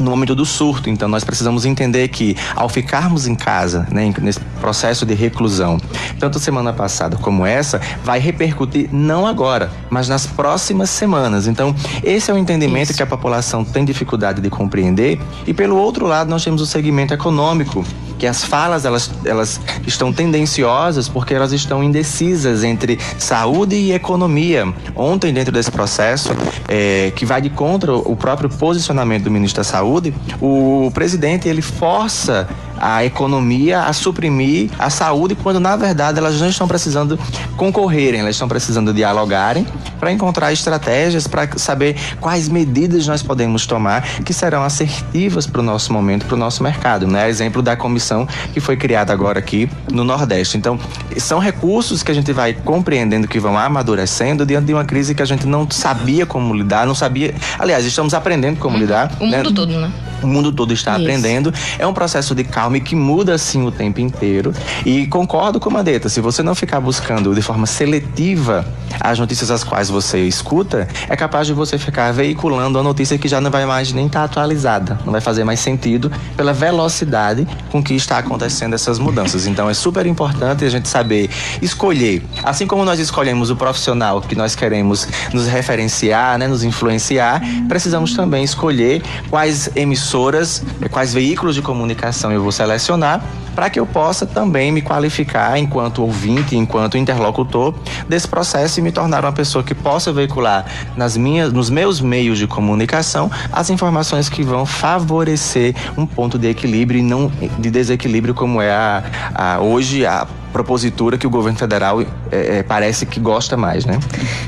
no 0.00 0.10
momento 0.10 0.34
do 0.34 0.44
surto. 0.44 0.88
Então, 0.88 1.08
nós 1.08 1.24
precisamos 1.24 1.64
entender 1.64 2.08
que, 2.08 2.36
ao 2.54 2.68
ficarmos 2.68 3.26
em 3.26 3.34
casa, 3.34 3.86
né, 3.90 4.12
nesse 4.20 4.40
processo 4.60 5.04
de 5.04 5.14
reclusão, 5.14 5.80
tanto 6.22 6.38
semana 6.38 6.72
passada 6.72 7.16
como 7.16 7.44
essa, 7.44 7.80
vai 8.02 8.18
repercutir 8.18 8.88
não 8.92 9.26
agora, 9.26 9.70
mas 9.90 10.08
nas 10.08 10.26
próximas 10.26 10.88
semanas. 10.88 11.46
Então, 11.46 11.74
esse 12.02 12.30
é 12.30 12.34
o 12.34 12.38
entendimento 12.38 12.90
Isso. 12.90 12.96
que 12.96 13.02
a 13.02 13.06
população 13.06 13.64
tem 13.64 13.84
dificuldade 13.84 14.40
de 14.40 14.48
compreender. 14.48 15.20
E, 15.46 15.52
pelo 15.52 15.76
outro 15.76 16.06
lado, 16.06 16.30
nós 16.30 16.42
temos 16.42 16.60
o 16.62 16.66
segmento 16.66 17.12
econômico, 17.12 17.84
que 18.18 18.26
as 18.26 18.44
falas 18.44 18.84
elas, 18.84 19.10
elas 19.24 19.60
estão 19.84 20.12
tendenciosas 20.12 21.08
porque 21.08 21.34
elas 21.34 21.52
estão 21.52 21.82
indecisas 21.82 22.62
entre 22.62 22.98
saúde 23.18 23.74
e 23.74 23.92
economia. 23.92 24.72
Ontem, 24.94 25.32
dentro 25.32 25.52
desse 25.52 25.70
processo, 25.72 26.30
é, 26.68 27.12
que 27.16 27.26
vai 27.26 27.40
de 27.40 27.50
contra 27.50 27.92
o 27.92 28.14
próprio 28.16 28.48
posicionamento 28.48 29.24
do 29.24 29.30
ministro 29.30 29.60
da 29.60 29.64
Saúde, 29.64 29.82
saúde, 29.82 30.14
o 30.40 30.90
presidente 30.94 31.48
ele 31.48 31.60
força 31.60 32.48
a 32.82 33.04
economia 33.04 33.82
a 33.82 33.92
suprimir 33.92 34.68
a 34.76 34.90
saúde 34.90 35.36
quando 35.36 35.60
na 35.60 35.76
verdade 35.76 36.18
elas 36.18 36.40
não 36.40 36.48
estão 36.48 36.66
precisando 36.66 37.16
concorrerem, 37.56 38.20
elas 38.20 38.34
estão 38.34 38.48
precisando 38.48 38.92
dialogarem 38.92 39.64
para 40.00 40.10
encontrar 40.10 40.52
estratégias 40.52 41.28
para 41.28 41.56
saber 41.56 41.94
quais 42.20 42.48
medidas 42.48 43.06
nós 43.06 43.22
podemos 43.22 43.66
tomar 43.66 44.02
que 44.24 44.34
serão 44.34 44.64
assertivas 44.64 45.46
para 45.46 45.60
o 45.60 45.62
nosso 45.62 45.92
momento, 45.92 46.26
para 46.26 46.34
o 46.34 46.38
nosso 46.38 46.60
mercado, 46.60 47.06
né? 47.06 47.28
Exemplo 47.28 47.62
da 47.62 47.76
comissão 47.76 48.26
que 48.52 48.58
foi 48.58 48.76
criada 48.76 49.12
agora 49.12 49.38
aqui 49.38 49.70
no 49.92 50.02
Nordeste. 50.02 50.56
Então, 50.56 50.78
são 51.18 51.38
recursos 51.38 52.02
que 52.02 52.10
a 52.10 52.14
gente 52.14 52.32
vai 52.32 52.52
compreendendo 52.52 53.28
que 53.28 53.38
vão 53.38 53.56
amadurecendo 53.56 54.44
diante 54.44 54.66
de 54.66 54.74
uma 54.74 54.84
crise 54.84 55.14
que 55.14 55.22
a 55.22 55.26
gente 55.26 55.46
não 55.46 55.70
sabia 55.70 56.26
como 56.26 56.52
lidar, 56.52 56.84
não 56.84 56.94
sabia. 56.96 57.32
Aliás, 57.58 57.84
estamos 57.84 58.12
aprendendo 58.12 58.58
como 58.58 58.74
uhum. 58.74 58.82
lidar. 58.82 59.12
O 59.20 59.24
mundo 59.24 59.50
né? 59.50 59.54
todo, 59.54 59.78
né? 59.78 59.92
O 60.22 60.26
mundo 60.26 60.52
todo 60.52 60.72
está 60.72 60.92
Isso. 60.92 61.02
aprendendo. 61.02 61.52
É 61.78 61.86
um 61.86 61.94
processo 61.94 62.34
de 62.34 62.44
calma 62.44 62.76
e 62.76 62.80
que 62.80 62.94
muda 62.94 63.34
assim 63.34 63.64
o 63.66 63.70
tempo 63.70 64.00
inteiro. 64.00 64.52
E 64.84 65.06
concordo 65.06 65.58
com 65.58 65.68
a 65.68 65.72
Mandetta, 65.72 66.08
se 66.08 66.20
você 66.20 66.42
não 66.42 66.54
ficar 66.54 66.80
buscando 66.80 67.34
de 67.34 67.42
forma 67.42 67.66
seletiva 67.66 68.64
as 69.00 69.18
notícias 69.18 69.50
às 69.50 69.64
quais 69.64 69.88
você 69.88 70.26
escuta, 70.26 70.86
é 71.08 71.16
capaz 71.16 71.46
de 71.46 71.52
você 71.52 71.78
ficar 71.78 72.12
veiculando 72.12 72.78
a 72.78 72.82
notícia 72.82 73.18
que 73.18 73.28
já 73.28 73.40
não 73.40 73.50
vai 73.50 73.66
mais 73.66 73.92
nem 73.92 74.06
estar 74.06 74.20
tá 74.20 74.24
atualizada, 74.24 74.98
não 75.04 75.12
vai 75.12 75.20
fazer 75.20 75.44
mais 75.44 75.60
sentido 75.60 76.10
pela 76.36 76.52
velocidade 76.52 77.46
com 77.70 77.82
que 77.82 77.94
está 77.94 78.18
acontecendo 78.18 78.74
essas 78.74 78.98
mudanças. 78.98 79.46
Então 79.46 79.68
é 79.68 79.74
super 79.74 80.06
importante 80.06 80.64
a 80.64 80.70
gente 80.70 80.88
saber 80.88 81.30
escolher, 81.60 82.22
assim 82.42 82.66
como 82.66 82.84
nós 82.84 82.98
escolhemos 82.98 83.50
o 83.50 83.56
profissional 83.56 84.20
que 84.20 84.34
nós 84.34 84.54
queremos 84.54 85.08
nos 85.32 85.46
referenciar, 85.46 86.38
né, 86.38 86.46
nos 86.46 86.62
influenciar, 86.62 87.40
precisamos 87.68 88.14
também 88.14 88.44
escolher 88.44 89.02
quais 89.30 89.70
emissoras, 90.12 90.62
quais 90.90 91.14
veículos 91.14 91.54
de 91.54 91.62
comunicação 91.62 92.30
eu 92.30 92.42
vou 92.42 92.52
selecionar 92.52 93.24
para 93.54 93.70
que 93.70 93.78
eu 93.78 93.86
possa 93.86 94.26
também 94.26 94.70
me 94.72 94.82
qualificar 94.82 95.58
enquanto 95.58 96.02
ouvinte, 96.02 96.56
enquanto 96.56 96.96
interlocutor 96.96 97.74
desse 98.08 98.28
processo 98.28 98.78
e 98.78 98.82
me 98.82 98.92
tornar 98.92 99.24
uma 99.24 99.32
pessoa 99.32 99.64
que 99.64 99.74
possa 99.74 100.12
veicular 100.12 100.64
nas 100.96 101.16
minhas, 101.16 101.52
nos 101.52 101.70
meus 101.70 102.00
meios 102.00 102.38
de 102.38 102.46
comunicação 102.46 103.30
as 103.50 103.70
informações 103.70 104.28
que 104.28 104.42
vão 104.42 104.66
favorecer 104.66 105.74
um 105.96 106.06
ponto 106.06 106.38
de 106.38 106.48
equilíbrio 106.48 107.00
e 107.00 107.02
não 107.02 107.30
de 107.58 107.70
desequilíbrio 107.70 108.34
como 108.34 108.60
é 108.60 108.70
a, 108.70 109.02
a 109.34 109.60
hoje 109.60 110.04
a 110.06 110.26
propositura 110.52 111.16
que 111.16 111.26
o 111.26 111.30
governo 111.30 111.58
federal 111.58 112.02
é, 112.02 112.06
é, 112.30 112.62
parece 112.62 113.06
que 113.06 113.18
gosta 113.18 113.56
mais, 113.56 113.84
né? 113.84 113.98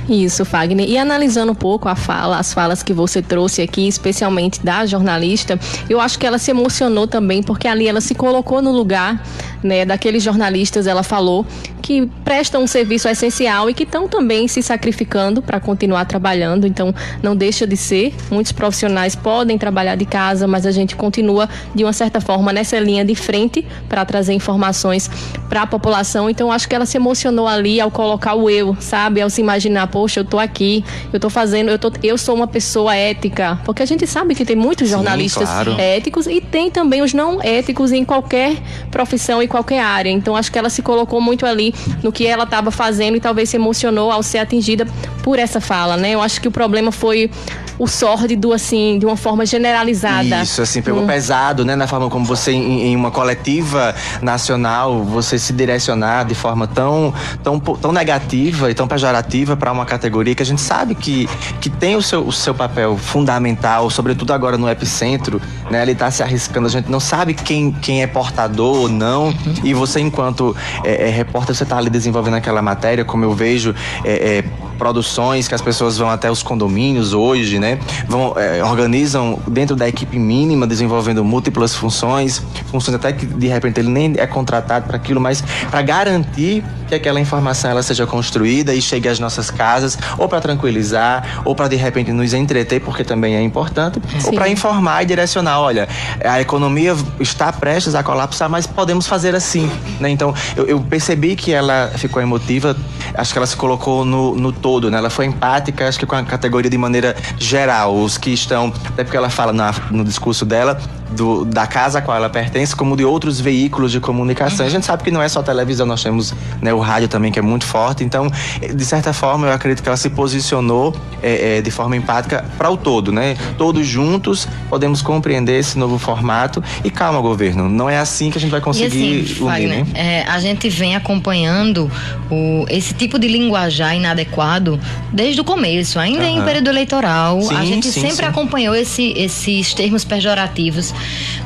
Isso, 0.09 0.45
Fagner. 0.45 0.89
E 0.89 0.99
analisando 0.99 1.53
um 1.53 1.55
pouco 1.55 1.89
a 1.89 1.97
fala, 1.97 2.39
as 2.39 2.53
falas 2.53 2.83
que 2.83 2.93
você 2.93 3.23
trouxe 3.23 3.63
aqui, 3.63 3.89
especialmente 3.89 4.65
da 4.65 4.87
jornalista, 4.87 5.59
eu 5.89 6.01
acho 6.01 6.19
que 6.19 6.27
ela 6.27 6.39
se 6.39 6.51
emocionou 6.51 7.07
também, 7.07 7.43
porque 7.43 7.67
ali 7.67 7.89
ela 7.89 8.01
se 8.01 8.15
colocou 8.15 8.61
no 8.61 8.71
lugar 8.71 9.23
né, 9.63 9.85
daqueles 9.85 10.23
jornalistas, 10.23 10.87
ela 10.87 11.03
falou 11.03 11.47
que 11.85 12.07
prestam 12.25 12.63
um 12.63 12.67
serviço 12.67 13.07
essencial 13.07 13.69
e 13.69 13.75
que 13.75 13.83
estão 13.83 14.09
também 14.09 14.49
se 14.49 14.63
sacrificando 14.63 15.43
para 15.43 15.61
continuar 15.61 16.07
trabalhando. 16.07 16.67
Então, 16.67 16.95
não 17.23 17.37
deixa 17.37 17.67
de 17.67 17.77
ser. 17.77 18.15
Muitos 18.31 18.53
profissionais 18.53 19.15
podem 19.15 19.59
trabalhar 19.59 19.95
de 19.95 20.07
casa, 20.07 20.47
mas 20.47 20.65
a 20.65 20.71
gente 20.71 20.97
continua, 20.97 21.47
de 21.75 21.85
uma 21.85 21.93
certa 21.93 22.23
forma, 22.23 22.55
nessa 22.55 22.79
linha 22.79 23.05
de 23.05 23.15
frente 23.15 23.67
para 23.87 24.03
trazer 24.07 24.33
informações 24.33 25.11
para 25.47 25.61
a 25.61 25.67
população. 25.67 26.31
Então, 26.31 26.51
acho 26.51 26.67
que 26.67 26.75
ela 26.75 26.87
se 26.87 26.97
emocionou 26.97 27.47
ali 27.47 27.79
ao 27.79 27.91
colocar 27.91 28.35
o 28.35 28.49
eu, 28.49 28.75
sabe? 28.81 29.21
Ao 29.21 29.29
se 29.29 29.43
imaginar, 29.43 29.87
poxa, 29.89 30.21
eu 30.21 30.25
tô 30.25 30.39
aqui, 30.39 30.83
eu 31.13 31.21
tô 31.21 31.29
fazendo, 31.29 31.71
eu, 31.71 31.79
tô, 31.79 31.93
eu 32.03 32.17
sou 32.17 32.35
uma 32.35 32.47
pessoa 32.47 32.97
ética. 32.97 33.61
Porque 33.63 33.83
a 33.83 33.87
gente 33.87 34.07
sabe 34.07 34.35
que 34.35 34.47
tem 34.47 34.57
muitos 34.57 34.89
jornalistas 34.89 35.47
Sim, 35.47 35.55
claro. 35.55 35.79
éticos 35.79 36.27
e 36.27 36.41
tem 36.41 36.71
também 36.71 37.03
os 37.03 37.13
não 37.13 37.43
éticos 37.43 37.93
em 37.93 38.07
qualquer 38.07 38.57
profissão 38.91 39.43
e 39.43 39.47
qualquer 39.47 39.81
área. 39.81 40.09
Então, 40.09 40.35
acho 40.35 40.51
que 40.51 40.59
ela 40.59 40.71
se 40.71 40.81
colocou 40.81 41.21
muito 41.21 41.45
ali 41.45 41.74
no 42.03 42.13
que 42.13 42.27
ela 42.27 42.45
estava 42.45 42.71
fazendo 42.71 43.17
e 43.17 43.21
talvez 43.21 43.49
se 43.49 43.57
emocionou 43.57 44.11
ao 44.11 44.23
ser 44.23 44.39
atingida 44.39 44.87
por 45.23 45.39
essa 45.39 45.61
fala, 45.61 45.97
né? 45.97 46.11
Eu 46.11 46.21
acho 46.21 46.41
que 46.41 46.49
o 46.49 46.51
problema 46.51 46.93
foi 46.93 47.31
o 47.79 47.87
sórdido, 47.87 48.53
assim, 48.53 48.99
de 48.99 49.07
uma 49.07 49.17
forma 49.17 49.45
generalizada. 49.45 50.43
Isso, 50.43 50.63
assim, 50.63 50.81
pegou 50.81 51.03
hum. 51.03 51.07
pesado, 51.07 51.65
né? 51.65 51.75
Na 51.75 51.87
forma 51.87 52.09
como 52.09 52.25
você, 52.25 52.53
em, 52.53 52.89
em, 52.89 52.97
uma 52.97 53.11
coletiva 53.11 53.95
nacional, 54.23 55.03
você 55.03 55.39
se 55.39 55.53
direcionar 55.53 56.25
de 56.25 56.35
forma 56.35 56.67
tão, 56.67 57.13
tão, 57.43 57.59
tão 57.59 57.93
negativa 57.93 58.71
e 58.71 58.75
tão 58.75 58.87
pejorativa 58.87 59.57
para 59.57 59.73
uma 59.73 59.85
categoria 59.85 60.35
que 60.35 60.43
a 60.43 60.47
gente 60.47 60.61
sabe 60.61 60.95
que, 60.95 61.29
que 61.61 61.69
tem 61.69 61.97
o 61.97 62.03
seu, 62.03 62.27
o 62.27 62.33
seu 62.33 62.55
papel 62.55 62.97
fundamental, 62.97 63.91
sobretudo 63.91 64.33
agora 64.33 64.57
no 64.57 64.69
epicentro, 64.69 65.41
né? 65.71 65.83
Ele 65.83 65.93
está 65.93 66.11
se 66.11 66.23
arriscando, 66.23 66.67
a 66.67 66.71
gente 66.71 66.91
não 66.91 67.01
sabe 67.01 67.35
quem, 67.35 67.73
quem 67.73 68.03
é 68.03 68.07
portador 68.07 68.77
ou 68.77 68.89
não, 68.89 69.27
uhum. 69.27 69.35
e 69.65 69.75
você, 69.75 70.01
enquanto 70.01 70.57
é, 70.85 71.09
é, 71.09 71.11
repórter, 71.11 71.55
você 71.55 71.64
está 71.65 71.77
ali 71.77 71.91
desenvolvendo 71.91 72.35
aquela 72.35 72.63
matéria, 72.63 73.05
como 73.05 73.25
eu 73.25 73.33
vejo, 73.33 73.75
é, 74.05 74.39
é 74.39 74.45
produções 74.75 75.49
que 75.49 75.55
as 75.55 75.63
pessoas 75.63 75.99
vão 75.99 76.09
até 76.11 76.31
os 76.31 76.43
condomínios 76.43 77.13
hoje, 77.13 77.59
né? 77.59 77.79
Vão, 78.09 78.35
é, 78.37 78.63
organizam 78.63 79.39
dentro 79.47 79.77
da 79.77 79.89
equipe 79.89 80.19
mínima, 80.19 80.67
desenvolvendo 80.67 81.25
múltiplas 81.25 81.75
funções, 81.75 82.43
funções 82.67 82.95
até 82.95 83.13
que 83.13 83.27
de 83.27 83.47
repente 83.47 83.81
ele 83.81 83.89
nem 83.89 84.15
é 84.17 84.27
contratado 84.27 84.87
para 84.87 84.97
aquilo, 84.97 85.21
mas 85.21 85.43
para 85.71 85.83
garantir 85.83 86.65
que 86.89 86.95
aquela 86.95 87.21
informação 87.21 87.71
ela 87.71 87.83
seja 87.83 88.07
construída 88.07 88.75
e 88.75 88.81
chegue 88.81 89.09
às 89.09 89.19
nossas 89.19 89.51
casas, 89.51 89.99
ou 90.19 90.29
para 90.29 90.41
tranquilizar, 90.41 91.43
ou 91.45 91.55
para 91.55 91.69
de 91.69 91.77
repente 91.77 92.13
nos 92.13 92.35
entreter, 92.35 92.81
porque 92.81 93.05
também 93.05 93.37
é 93.37 93.43
importante, 93.43 94.01
Sim. 94.19 94.29
ou 94.29 94.33
para 94.35 94.49
informar 94.49 95.03
e 95.03 95.07
direcionar, 95.07 95.61
olha, 95.61 95.89
a 96.23 96.41
economia 96.41 96.95
está 97.19 97.53
prestes 97.53 97.95
a 97.95 98.03
colapsar, 98.03 98.49
mas 98.49 98.67
podemos 98.67 99.07
fazer 99.07 99.35
assim, 99.35 99.71
né? 100.01 100.11
Então, 100.11 100.35
eu, 100.57 100.67
eu 100.67 100.81
percebi 100.81 101.37
que 101.37 101.53
ela 101.53 101.91
ficou 101.97 102.21
emotiva, 102.21 102.77
acho 103.15 103.33
que 103.33 103.39
ela 103.39 103.47
se 103.47 103.57
colocou 103.57 104.05
no, 104.05 104.35
no 104.35 104.53
todo, 104.65 104.91
né? 104.91 104.97
Ela 104.97 105.11
foi 105.11 105.27
empática, 105.27 105.87
acho 105.87 105.99
que 105.99 106.07
com 106.07 106.17
a 106.17 106.25
categoria 106.25 106.71
de 106.71 106.79
maneira 106.79 107.15
geral, 107.39 107.95
os 107.95 108.17
que 108.17 108.31
estão, 108.31 108.73
até 108.87 109.05
porque 109.05 109.15
ela 109.15 109.29
fala 109.29 109.53
na, 109.53 109.75
no 109.91 110.03
discurso 110.03 110.47
dela, 110.47 110.81
do, 111.15 111.45
da 111.45 111.67
casa 111.67 111.99
a 111.99 112.03
qual 112.03 112.17
ela 112.17 112.29
pertence, 112.29 112.75
como 112.75 112.97
de 112.97 113.05
outros 113.05 113.41
veículos 113.41 113.93
de 113.93 114.01
comunicação. 114.01 114.67
A 114.67 114.69
gente 114.69 114.85
sabe 114.85 115.03
que 115.03 115.11
não 115.11 115.23
é 115.23 115.29
só 115.29 115.43
televisão, 115.43 115.87
nós 115.87 116.03
temos 116.03 116.35
né, 116.61 116.73
o 116.73 116.81
rádio 116.81 117.09
também, 117.09 117.31
que 117.33 117.39
é 117.39 117.43
muito 117.43 117.65
forte. 117.65 118.05
Então, 118.05 118.31
de 118.75 118.85
certa 118.85 119.13
forma, 119.13 119.47
eu 119.47 119.53
acredito 119.53 119.83
que 119.83 119.89
ela 119.89 119.97
se 119.97 120.11
posicionou 120.11 120.95
é, 121.23 121.59
é, 121.59 121.63
de 121.63 121.71
forma 121.71 121.97
empática 121.97 122.45
para 122.59 122.71
o 122.71 122.77
todo, 122.77 123.13
né? 123.13 123.37
Todos 123.57 123.87
juntos 123.87 124.49
podemos 124.69 125.01
compreender 125.01 125.59
esse 125.59 125.79
novo 125.79 125.99
formato. 125.99 126.63
E 126.85 126.91
calma, 126.91 127.21
governo, 127.21 127.69
não 127.69 127.89
é 127.89 127.99
assim 127.99 128.31
que 128.31 128.39
a 128.39 128.41
gente 128.41 128.51
vai 128.51 128.61
conseguir 128.61 128.87
assim, 128.87 129.13
unir, 129.21 129.43
Wagner, 129.43 129.85
né? 129.85 129.93
é, 129.95 130.25
a 130.29 130.39
gente 130.41 130.69
vem 130.69 130.97
acompanhando 130.97 131.91
o, 132.31 132.67
esse 132.69 132.93
tipo 132.95 133.19
de 133.19 133.29
linguajar 133.29 133.97
inadequado 133.97 134.79
desde 135.13 135.41
o 135.41 135.45
começo, 135.45 135.99
ainda 135.99 136.25
uhum. 136.25 136.41
em 136.41 136.45
período 136.45 136.69
eleitoral. 136.69 137.41
Sim, 137.43 137.57
a 137.57 137.65
gente 137.65 137.87
sim, 137.87 138.01
sempre 138.01 138.25
sim. 138.25 138.31
acompanhou 138.31 138.75
esse, 138.75 139.13
esses 139.17 139.73
termos 139.75 140.05
pejorativos 140.05 140.95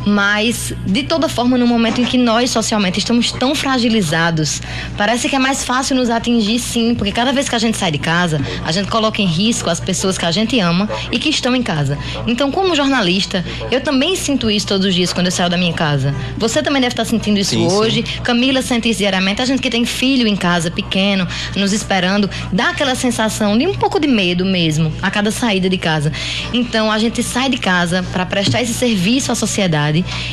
mas, 0.06 0.72
de 0.86 1.02
toda 1.02 1.28
forma, 1.28 1.58
no 1.58 1.66
momento 1.66 2.00
em 2.00 2.04
que 2.04 2.16
nós 2.16 2.50
socialmente 2.50 2.98
estamos 2.98 3.30
tão 3.30 3.54
fragilizados, 3.54 4.60
parece 4.96 5.28
que 5.28 5.36
é 5.36 5.38
mais 5.38 5.64
fácil 5.64 5.96
nos 5.96 6.08
atingir 6.10 6.58
sim, 6.58 6.94
porque 6.94 7.12
cada 7.12 7.32
vez 7.32 7.48
que 7.48 7.54
a 7.54 7.58
gente 7.58 7.76
sai 7.76 7.90
de 7.90 7.98
casa, 7.98 8.40
a 8.64 8.72
gente 8.72 8.88
coloca 8.88 9.20
em 9.20 9.26
risco 9.26 9.68
as 9.68 9.80
pessoas 9.80 10.16
que 10.16 10.24
a 10.24 10.30
gente 10.30 10.58
ama 10.60 10.88
e 11.12 11.18
que 11.18 11.28
estão 11.28 11.54
em 11.54 11.62
casa. 11.62 11.98
Então, 12.26 12.50
como 12.50 12.74
jornalista, 12.74 13.44
eu 13.70 13.80
também 13.80 14.16
sinto 14.16 14.50
isso 14.50 14.66
todos 14.66 14.86
os 14.86 14.94
dias 14.94 15.12
quando 15.12 15.26
eu 15.26 15.32
saio 15.32 15.50
da 15.50 15.56
minha 15.56 15.72
casa. 15.72 16.14
Você 16.38 16.62
também 16.62 16.80
deve 16.80 16.92
estar 16.92 17.04
sentindo 17.04 17.38
isso 17.38 17.50
sim, 17.50 17.66
hoje. 17.66 18.04
Sim. 18.06 18.22
Camila 18.22 18.62
sente 18.62 18.88
isso 18.88 18.98
diariamente. 18.98 19.42
A 19.42 19.44
gente 19.44 19.60
que 19.60 19.70
tem 19.70 19.84
filho 19.84 20.26
em 20.26 20.36
casa, 20.36 20.70
pequeno, 20.70 21.26
nos 21.56 21.72
esperando, 21.72 22.30
dá 22.52 22.70
aquela 22.70 22.94
sensação 22.94 23.56
de 23.58 23.66
um 23.66 23.74
pouco 23.74 24.00
de 24.00 24.06
medo 24.06 24.44
mesmo 24.44 24.92
a 25.02 25.10
cada 25.10 25.30
saída 25.30 25.68
de 25.68 25.78
casa. 25.78 26.12
Então, 26.52 26.90
a 26.90 26.98
gente 26.98 27.22
sai 27.22 27.50
de 27.50 27.58
casa 27.58 28.04
para 28.12 28.24
prestar 28.24 28.62
esse 28.62 28.72
serviço 28.72 29.30
à 29.30 29.34
sociedade 29.34 29.47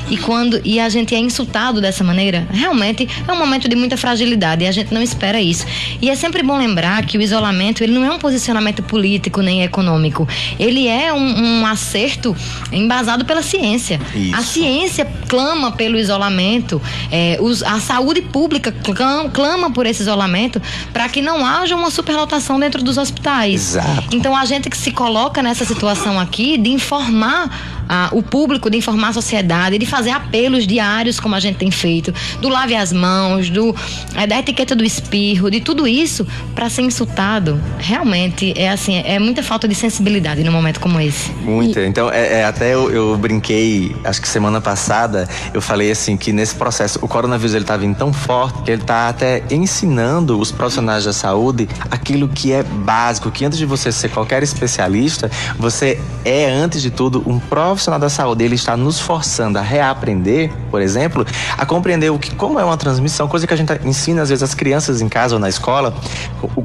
e 0.09 0.17
quando 0.17 0.61
e 0.63 0.79
a 0.79 0.89
gente 0.89 1.15
é 1.15 1.19
insultado 1.19 1.81
dessa 1.81 2.03
maneira, 2.03 2.47
realmente 2.51 3.07
é 3.27 3.31
um 3.31 3.37
momento 3.37 3.67
de 3.67 3.75
muita 3.75 3.97
fragilidade 3.97 4.63
e 4.63 4.67
a 4.67 4.71
gente 4.71 4.93
não 4.93 5.01
espera 5.01 5.41
isso. 5.41 5.65
E 6.01 6.09
é 6.09 6.15
sempre 6.15 6.43
bom 6.43 6.57
lembrar 6.57 7.05
que 7.05 7.17
o 7.17 7.21
isolamento 7.21 7.83
ele 7.83 7.93
não 7.93 8.03
é 8.03 8.11
um 8.11 8.19
posicionamento 8.19 8.83
político 8.83 9.41
nem 9.41 9.63
econômico, 9.63 10.27
ele 10.59 10.87
é 10.87 11.13
um, 11.13 11.61
um 11.61 11.65
acerto 11.65 12.35
embasado 12.71 13.25
pela 13.25 13.41
ciência. 13.41 13.99
Isso. 14.13 14.35
A 14.35 14.41
ciência 14.41 15.07
clama 15.27 15.71
pelo 15.71 15.97
isolamento, 15.97 16.81
é, 17.11 17.37
os, 17.41 17.63
a 17.63 17.79
saúde 17.79 18.21
pública 18.21 18.71
clama, 18.71 19.29
clama 19.29 19.71
por 19.71 19.85
esse 19.85 20.01
isolamento 20.01 20.61
para 20.93 21.07
que 21.09 21.21
não 21.21 21.45
haja 21.45 21.75
uma 21.75 21.89
superlotação 21.89 22.59
dentro 22.59 22.83
dos 22.83 22.97
hospitais. 22.97 23.75
Exato. 23.75 24.15
Então 24.15 24.35
a 24.35 24.45
gente 24.45 24.69
que 24.69 24.77
se 24.77 24.91
coloca 24.91 25.41
nessa 25.41 25.65
situação 25.65 26.19
aqui 26.19 26.57
de 26.57 26.69
informar 26.69 27.74
o 28.11 28.23
público, 28.23 28.69
de 28.69 28.77
informar 28.77 29.09
a 29.09 29.13
sociedade, 29.13 29.77
de 29.77 29.85
fazer 29.85 30.11
apelos 30.11 30.65
diários, 30.65 31.19
como 31.19 31.35
a 31.35 31.39
gente 31.39 31.57
tem 31.57 31.71
feito, 31.71 32.13
do 32.41 32.49
lave 32.49 32.75
as 32.75 32.91
mãos, 32.91 33.49
do, 33.49 33.75
é, 34.15 34.25
da 34.25 34.39
etiqueta 34.39 34.75
do 34.75 34.83
espirro, 34.83 35.49
de 35.51 35.61
tudo 35.61 35.87
isso, 35.87 36.25
para 36.53 36.69
ser 36.69 36.81
insultado, 36.81 37.61
realmente 37.77 38.53
é 38.55 38.69
assim, 38.69 39.01
é 39.05 39.19
muita 39.19 39.43
falta 39.43 39.67
de 39.67 39.75
sensibilidade 39.75 40.43
num 40.43 40.51
momento 40.51 40.79
como 40.79 40.99
esse. 40.99 41.31
Muita. 41.43 41.81
E... 41.81 41.87
Então, 41.87 42.09
é, 42.11 42.41
é 42.41 42.45
até 42.45 42.73
eu, 42.73 42.91
eu, 42.91 43.17
brinquei, 43.17 43.95
acho 44.03 44.21
que 44.21 44.27
semana 44.27 44.59
passada, 44.59 45.27
eu 45.53 45.61
falei 45.61 45.91
assim 45.91 46.17
que 46.17 46.33
nesse 46.33 46.55
processo, 46.55 46.99
o 47.01 47.07
coronavírus 47.07 47.53
ele 47.53 47.65
tá 47.65 47.77
vindo 47.77 47.95
tão 47.95 48.11
forte 48.11 48.63
que 48.63 48.71
ele 48.71 48.83
tá 48.83 49.09
até 49.09 49.43
ensinando 49.51 50.39
os 50.39 50.51
profissionais 50.51 51.05
da 51.05 51.13
saúde 51.13 51.67
aquilo 51.91 52.27
que 52.27 52.51
é 52.51 52.63
básico, 52.63 53.29
que 53.31 53.45
antes 53.45 53.57
de 53.57 53.65
você 53.65 53.91
ser 53.91 54.09
qualquer 54.09 54.41
especialista, 54.43 55.29
você 55.57 55.99
é, 56.23 56.49
antes 56.49 56.81
de 56.81 56.89
tudo, 56.89 57.23
um 57.25 57.39
profissional 57.39 57.74
profissional 57.75 57.99
da 57.99 58.09
saúde 58.09 58.43
ele 58.43 58.55
está 58.55 58.75
nos 58.75 58.99
forçando 58.99 59.59
a 59.59 59.61
reaprender, 59.61 60.51
por 60.71 60.81
exemplo, 60.81 61.25
a 61.57 61.65
compreender 61.65 62.09
o 62.09 62.17
que, 62.17 62.33
como 62.33 62.59
é 62.59 62.63
uma 62.63 62.77
transmissão, 62.77 63.27
coisa 63.27 63.45
que 63.45 63.53
a 63.53 63.57
gente 63.57 63.71
ensina 63.85 64.21
às 64.21 64.29
vezes 64.29 64.41
as 64.41 64.53
crianças 64.53 65.01
em 65.01 65.09
casa 65.09 65.35
ou 65.35 65.39
na 65.39 65.49
escola, 65.49 65.93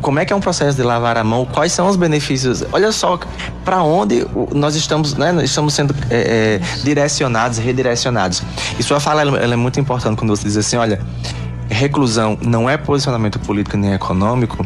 como 0.01 0.19
é 0.19 0.25
que 0.25 0.33
é 0.33 0.37
um 0.37 0.41
processo 0.41 0.77
de 0.77 0.83
lavar 0.83 1.19
a 1.19 1.25
mão, 1.25 1.45
quais 1.45 1.73
são 1.73 1.87
os 1.89 1.97
benefícios. 1.97 2.65
Olha 2.73 2.93
só 2.93 3.19
para 3.65 3.83
onde 3.83 4.27
nós 4.55 4.77
estamos, 4.77 5.15
né, 5.15 5.35
estamos 5.43 5.75
sendo 5.75 5.95
é, 6.09 6.61
é, 6.61 6.83
direcionados, 6.83 7.59
redirecionados. 7.59 8.43
E 8.79 8.83
sua 8.83 9.01
fala 9.01 9.23
ela 9.23 9.55
é 9.55 9.57
muito 9.57 9.81
importante 9.81 10.17
quando 10.17 10.31
você 10.31 10.45
diz 10.45 10.57
assim, 10.57 10.77
olha, 10.77 11.01
reclusão 11.69 12.39
não 12.41 12.71
é 12.71 12.77
posicionamento 12.77 13.39
político 13.41 13.77
nem 13.77 13.93
econômico, 13.95 14.65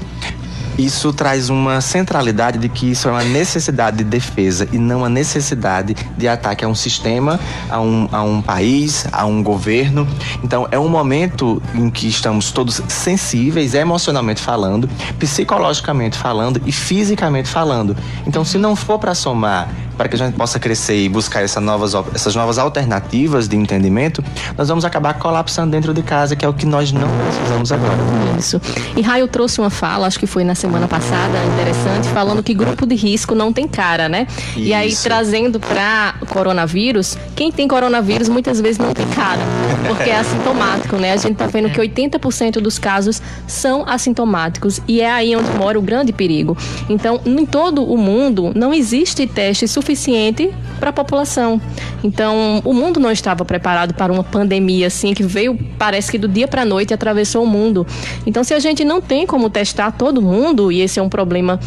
isso 0.78 1.12
traz 1.12 1.48
uma 1.50 1.80
centralidade 1.80 2.58
de 2.58 2.68
que 2.68 2.90
isso 2.90 3.08
é 3.08 3.12
uma 3.12 3.24
necessidade 3.24 3.98
de 3.98 4.04
defesa 4.04 4.68
e 4.72 4.78
não 4.78 4.98
uma 4.98 5.08
necessidade 5.08 5.94
de 6.16 6.28
ataque 6.28 6.64
a 6.64 6.68
um 6.68 6.74
sistema, 6.74 7.38
a 7.70 7.80
um, 7.80 8.08
a 8.10 8.22
um 8.22 8.42
país, 8.42 9.06
a 9.12 9.24
um 9.24 9.42
governo. 9.42 10.06
Então, 10.42 10.66
é 10.70 10.78
um 10.78 10.88
momento 10.88 11.62
em 11.74 11.90
que 11.90 12.08
estamos 12.08 12.50
todos 12.50 12.82
sensíveis, 12.88 13.74
emocionalmente 13.74 14.40
falando, 14.40 14.88
psicologicamente 15.18 16.18
falando 16.18 16.60
e 16.66 16.72
fisicamente 16.72 17.48
falando. 17.48 17.96
Então, 18.26 18.44
se 18.44 18.58
não 18.58 18.74
for 18.74 18.98
para 18.98 19.14
somar 19.14 19.68
para 19.96 20.08
que 20.08 20.14
a 20.16 20.18
gente 20.18 20.34
possa 20.34 20.58
crescer 20.58 21.04
e 21.04 21.08
buscar 21.08 21.42
essa 21.42 21.60
novas, 21.60 21.94
essas 22.14 22.34
novas 22.34 22.58
alternativas 22.58 23.48
de 23.48 23.56
entendimento, 23.56 24.24
nós 24.56 24.68
vamos 24.68 24.84
acabar 24.84 25.14
colapsando 25.14 25.70
dentro 25.70 25.94
de 25.94 26.02
casa, 26.02 26.34
que 26.34 26.44
é 26.44 26.48
o 26.48 26.52
que 26.52 26.66
nós 26.66 26.92
não 26.92 27.08
precisamos 27.08 27.72
agora. 27.72 27.96
Isso. 28.38 28.60
E 28.96 29.02
Raio 29.02 29.28
trouxe 29.28 29.60
uma 29.60 29.70
fala, 29.70 30.06
acho 30.06 30.18
que 30.18 30.26
foi 30.26 30.44
na 30.44 30.54
semana 30.64 30.88
passada, 30.88 31.36
interessante, 31.52 32.08
falando 32.08 32.42
que 32.42 32.54
grupo 32.54 32.86
de 32.86 32.94
risco 32.94 33.34
não 33.34 33.52
tem 33.52 33.68
cara, 33.68 34.08
né? 34.08 34.26
Isso. 34.30 34.60
E 34.60 34.72
aí, 34.72 34.96
trazendo 34.96 35.60
para 35.60 36.14
coronavírus, 36.30 37.18
quem 37.36 37.52
tem 37.52 37.68
coronavírus 37.68 38.30
muitas 38.30 38.62
vezes 38.62 38.78
não 38.78 38.94
tem 38.94 39.06
cara, 39.08 39.42
porque 39.86 40.08
é 40.08 40.16
assintomático, 40.16 40.96
né? 40.96 41.12
A 41.12 41.18
gente 41.18 41.36
tá 41.36 41.46
vendo 41.46 41.68
que 41.68 41.78
80% 41.78 42.62
dos 42.62 42.78
casos 42.78 43.20
são 43.46 43.84
assintomáticos 43.86 44.80
e 44.88 45.02
é 45.02 45.10
aí 45.10 45.36
onde 45.36 45.50
mora 45.50 45.78
o 45.78 45.82
grande 45.82 46.14
perigo. 46.14 46.56
Então, 46.88 47.20
em 47.26 47.44
todo 47.44 47.84
o 47.84 47.98
mundo, 47.98 48.50
não 48.54 48.72
existe 48.72 49.26
teste 49.26 49.68
suficiente 49.68 50.50
para 50.80 50.90
a 50.90 50.92
população. 50.94 51.60
Então, 52.02 52.62
o 52.64 52.72
mundo 52.72 52.98
não 52.98 53.10
estava 53.10 53.44
preparado 53.44 53.92
para 53.92 54.10
uma 54.10 54.24
pandemia 54.24 54.86
assim 54.86 55.12
que 55.12 55.22
veio, 55.22 55.58
parece 55.78 56.10
que 56.10 56.18
do 56.18 56.28
dia 56.28 56.48
para 56.48 56.64
noite 56.64 56.94
atravessou 56.94 57.44
o 57.44 57.46
mundo. 57.46 57.86
Então, 58.26 58.42
se 58.42 58.54
a 58.54 58.58
gente 58.58 58.82
não 58.82 59.00
tem 59.00 59.26
como 59.26 59.50
testar 59.50 59.92
todo 59.92 60.22
mundo 60.22 60.53
e 60.70 60.80
esse 60.80 60.98
é 60.98 61.02
um 61.02 61.08
problema 61.08 61.58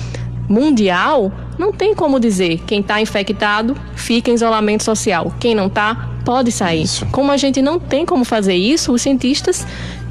mundial, 0.50 1.32
não 1.58 1.74
tem 1.74 1.94
como 1.94 2.20
dizer 2.20 2.62
quem 2.66 2.80
está 2.80 3.02
infectado 3.02 3.76
fica 3.96 4.32
em 4.32 4.34
isolamento 4.34 4.84
social, 4.84 5.34
quem 5.40 5.54
não 5.54 5.68
está 5.68 6.12
pode 6.24 6.52
sair. 6.52 6.84
Isso. 6.84 7.06
Como 7.08 7.32
a 7.32 7.38
gente 7.38 7.62
não 7.62 7.80
tem 7.80 8.06
como 8.06 8.26
fazer 8.26 8.56
isso, 8.56 8.92
os 8.92 9.02
cientistas 9.02 9.66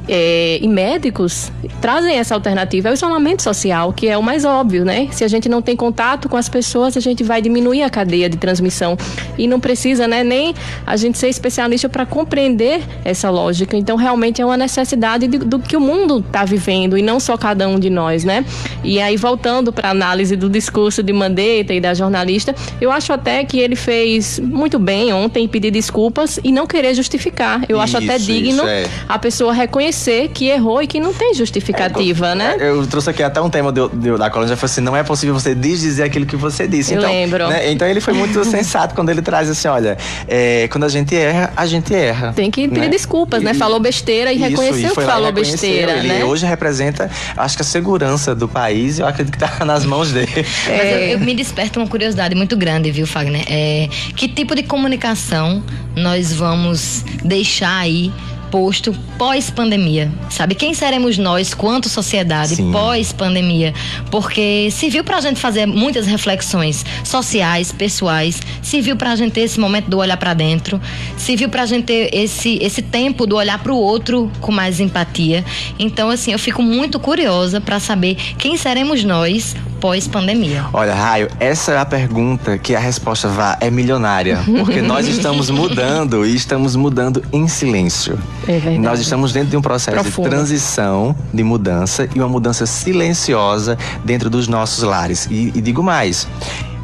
é, 0.07 0.59
e 0.61 0.67
médicos 0.67 1.51
trazem 1.81 2.15
essa 2.15 2.33
alternativa, 2.33 2.89
é 2.89 2.91
o 2.91 2.93
isolamento 2.93 3.43
social, 3.43 3.91
que 3.91 4.07
é 4.07 4.17
o 4.17 4.23
mais 4.23 4.45
óbvio, 4.45 4.85
né? 4.85 5.09
Se 5.11 5.23
a 5.23 5.27
gente 5.27 5.49
não 5.49 5.61
tem 5.61 5.75
contato 5.75 6.29
com 6.29 6.37
as 6.37 6.47
pessoas, 6.47 6.95
a 6.95 6.99
gente 6.99 7.23
vai 7.23 7.41
diminuir 7.41 7.83
a 7.83 7.89
cadeia 7.89 8.29
de 8.29 8.37
transmissão. 8.37 8.97
E 9.37 9.47
não 9.47 9.59
precisa, 9.59 10.07
né, 10.07 10.23
nem 10.23 10.53
a 10.85 10.95
gente 10.95 11.17
ser 11.17 11.27
especialista 11.27 11.89
para 11.89 12.05
compreender 12.05 12.81
essa 13.03 13.29
lógica. 13.29 13.75
Então, 13.75 13.97
realmente 13.97 14.41
é 14.41 14.45
uma 14.45 14.57
necessidade 14.57 15.27
de, 15.27 15.37
do 15.37 15.59
que 15.59 15.75
o 15.75 15.81
mundo 15.81 16.23
está 16.25 16.45
vivendo 16.45 16.97
e 16.97 17.01
não 17.01 17.19
só 17.19 17.37
cada 17.37 17.67
um 17.67 17.79
de 17.79 17.89
nós, 17.89 18.23
né? 18.23 18.45
E 18.83 18.99
aí, 18.99 19.17
voltando 19.17 19.73
para 19.73 19.89
a 19.89 19.91
análise 19.91 20.35
do 20.35 20.49
discurso 20.49 21.03
de 21.03 21.11
Mandetta 21.11 21.73
e 21.73 21.81
da 21.81 21.93
jornalista, 21.93 22.55
eu 22.79 22.91
acho 22.91 23.11
até 23.11 23.43
que 23.43 23.59
ele 23.59 23.75
fez 23.75 24.39
muito 24.39 24.79
bem 24.79 25.11
ontem 25.13 25.47
pedir 25.47 25.71
desculpas 25.71 26.39
e 26.43 26.51
não 26.51 26.65
querer 26.65 26.93
justificar. 26.93 27.61
Eu 27.67 27.77
isso, 27.77 27.83
acho 27.83 27.97
até 27.97 28.17
digno 28.17 28.65
é. 28.65 28.85
a 29.07 29.19
pessoa 29.19 29.53
reconhecer 29.53 29.96
reconhecer 29.97 30.29
que 30.29 30.47
errou 30.47 30.81
e 30.81 30.87
que 30.87 30.99
não 30.99 31.13
tem 31.13 31.33
justificativa, 31.33 32.29
é, 32.29 32.35
né? 32.35 32.57
Eu 32.59 32.85
trouxe 32.85 33.09
aqui 33.09 33.23
até 33.23 33.41
um 33.41 33.49
tema 33.49 33.71
do, 33.71 33.89
do, 33.89 34.17
da 34.17 34.29
coluna, 34.29 34.49
já 34.49 34.55
falou 34.55 34.71
assim, 34.71 34.81
não 34.81 34.95
é 34.95 35.03
possível 35.03 35.33
você 35.33 35.55
desdizer 35.55 36.05
aquilo 36.05 36.25
que 36.25 36.35
você 36.35 36.67
disse. 36.67 36.93
Eu 36.93 36.99
então, 36.99 37.11
lembro. 37.11 37.47
Né, 37.47 37.71
então 37.71 37.87
ele 37.87 37.99
foi 37.99 38.13
muito 38.13 38.43
sensato 38.45 38.93
quando 38.93 39.09
ele 39.09 39.21
traz 39.21 39.49
assim, 39.49 39.67
olha, 39.67 39.97
é, 40.27 40.67
quando 40.69 40.83
a 40.83 40.89
gente 40.89 41.15
erra, 41.15 41.51
a 41.55 41.65
gente 41.65 41.93
erra. 41.93 42.33
Tem 42.33 42.51
que 42.51 42.67
pedir 42.67 42.81
né? 42.81 42.89
desculpas, 42.89 43.41
né? 43.41 43.53
Falou 43.53 43.79
besteira 43.79 44.31
e 44.31 44.37
reconheceu 44.37 44.93
que 44.93 45.01
falou 45.01 45.31
besteira, 45.31 45.93
ele 45.97 46.07
né? 46.07 46.25
hoje 46.25 46.45
representa, 46.45 47.09
acho 47.35 47.55
que 47.55 47.61
a 47.61 47.65
segurança 47.65 48.35
do 48.35 48.47
país, 48.47 48.99
eu 48.99 49.07
acredito 49.07 49.33
que 49.33 49.39
tá 49.39 49.57
nas 49.65 49.85
mãos 49.85 50.11
dele. 50.11 50.45
É. 50.67 50.77
Mas 50.77 50.91
eu, 50.91 50.99
eu, 50.99 51.19
me 51.19 51.33
desperta 51.33 51.79
uma 51.79 51.87
curiosidade 51.87 52.35
muito 52.35 52.55
grande, 52.55 52.91
viu, 52.91 53.07
Fagner? 53.07 53.45
É, 53.47 53.89
que 54.15 54.27
tipo 54.27 54.55
de 54.55 54.63
comunicação 54.63 55.63
nós 55.95 56.31
vamos 56.33 57.03
deixar 57.23 57.77
aí 57.79 58.11
posto 58.51 58.93
pós-pandemia, 59.17 60.11
sabe? 60.29 60.55
Quem 60.55 60.73
seremos 60.73 61.17
nós, 61.17 61.53
quanto 61.53 61.89
sociedade, 61.89 62.61
pós-pandemia? 62.71 63.73
Porque 64.11 64.69
serviu 64.71 65.03
para 65.03 65.17
a 65.17 65.21
gente 65.21 65.39
fazer 65.39 65.65
muitas 65.65 66.05
reflexões 66.05 66.85
sociais, 67.03 67.71
pessoais, 67.71 68.41
serviu 68.61 68.95
para 68.95 69.11
a 69.11 69.15
gente 69.15 69.33
ter 69.33 69.41
esse 69.41 69.59
momento 69.59 69.89
do 69.89 69.97
olhar 69.97 70.17
para 70.17 70.33
dentro, 70.33 70.79
serviu 71.17 71.49
para 71.49 71.63
a 71.63 71.65
gente 71.65 71.85
ter 71.85 72.09
esse, 72.13 72.57
esse 72.61 72.81
tempo 72.81 73.25
do 73.25 73.35
olhar 73.35 73.61
para 73.61 73.73
o 73.73 73.77
outro 73.77 74.31
com 74.41 74.51
mais 74.51 74.79
empatia. 74.79 75.43
Então, 75.79 76.09
assim, 76.09 76.31
eu 76.31 76.39
fico 76.39 76.61
muito 76.61 76.99
curiosa 76.99 77.59
para 77.59 77.79
saber 77.79 78.15
quem 78.37 78.57
seremos 78.57 79.03
nós 79.03 79.55
pós-pandemia. 79.79 80.65
Olha, 80.73 80.93
Raio, 80.93 81.29
essa 81.39 81.71
é 81.71 81.77
a 81.77 81.85
pergunta 81.85 82.57
que 82.57 82.75
a 82.75 82.79
resposta 82.79 83.27
vá 83.27 83.57
é 83.59 83.69
milionária, 83.69 84.39
porque 84.45 84.81
nós 84.81 85.07
estamos 85.09 85.49
mudando 85.49 86.25
e 86.25 86.35
estamos 86.35 86.75
mudando 86.75 87.23
em 87.31 87.47
silêncio. 87.47 88.19
É 88.47 88.53
verdade. 88.53 88.79
Nós 88.79 88.99
estamos 88.99 89.31
dentro 89.31 89.49
de 89.49 89.57
um 89.57 89.61
processo 89.61 90.01
Profundo. 90.01 90.29
de 90.29 90.35
transição, 90.35 91.15
de 91.33 91.43
mudança 91.43 92.07
e 92.13 92.19
uma 92.19 92.29
mudança 92.29 92.65
silenciosa 92.65 93.77
dentro 94.03 94.29
dos 94.29 94.47
nossos 94.47 94.83
lares. 94.83 95.27
E, 95.29 95.51
e 95.55 95.61
digo 95.61 95.83
mais, 95.83 96.27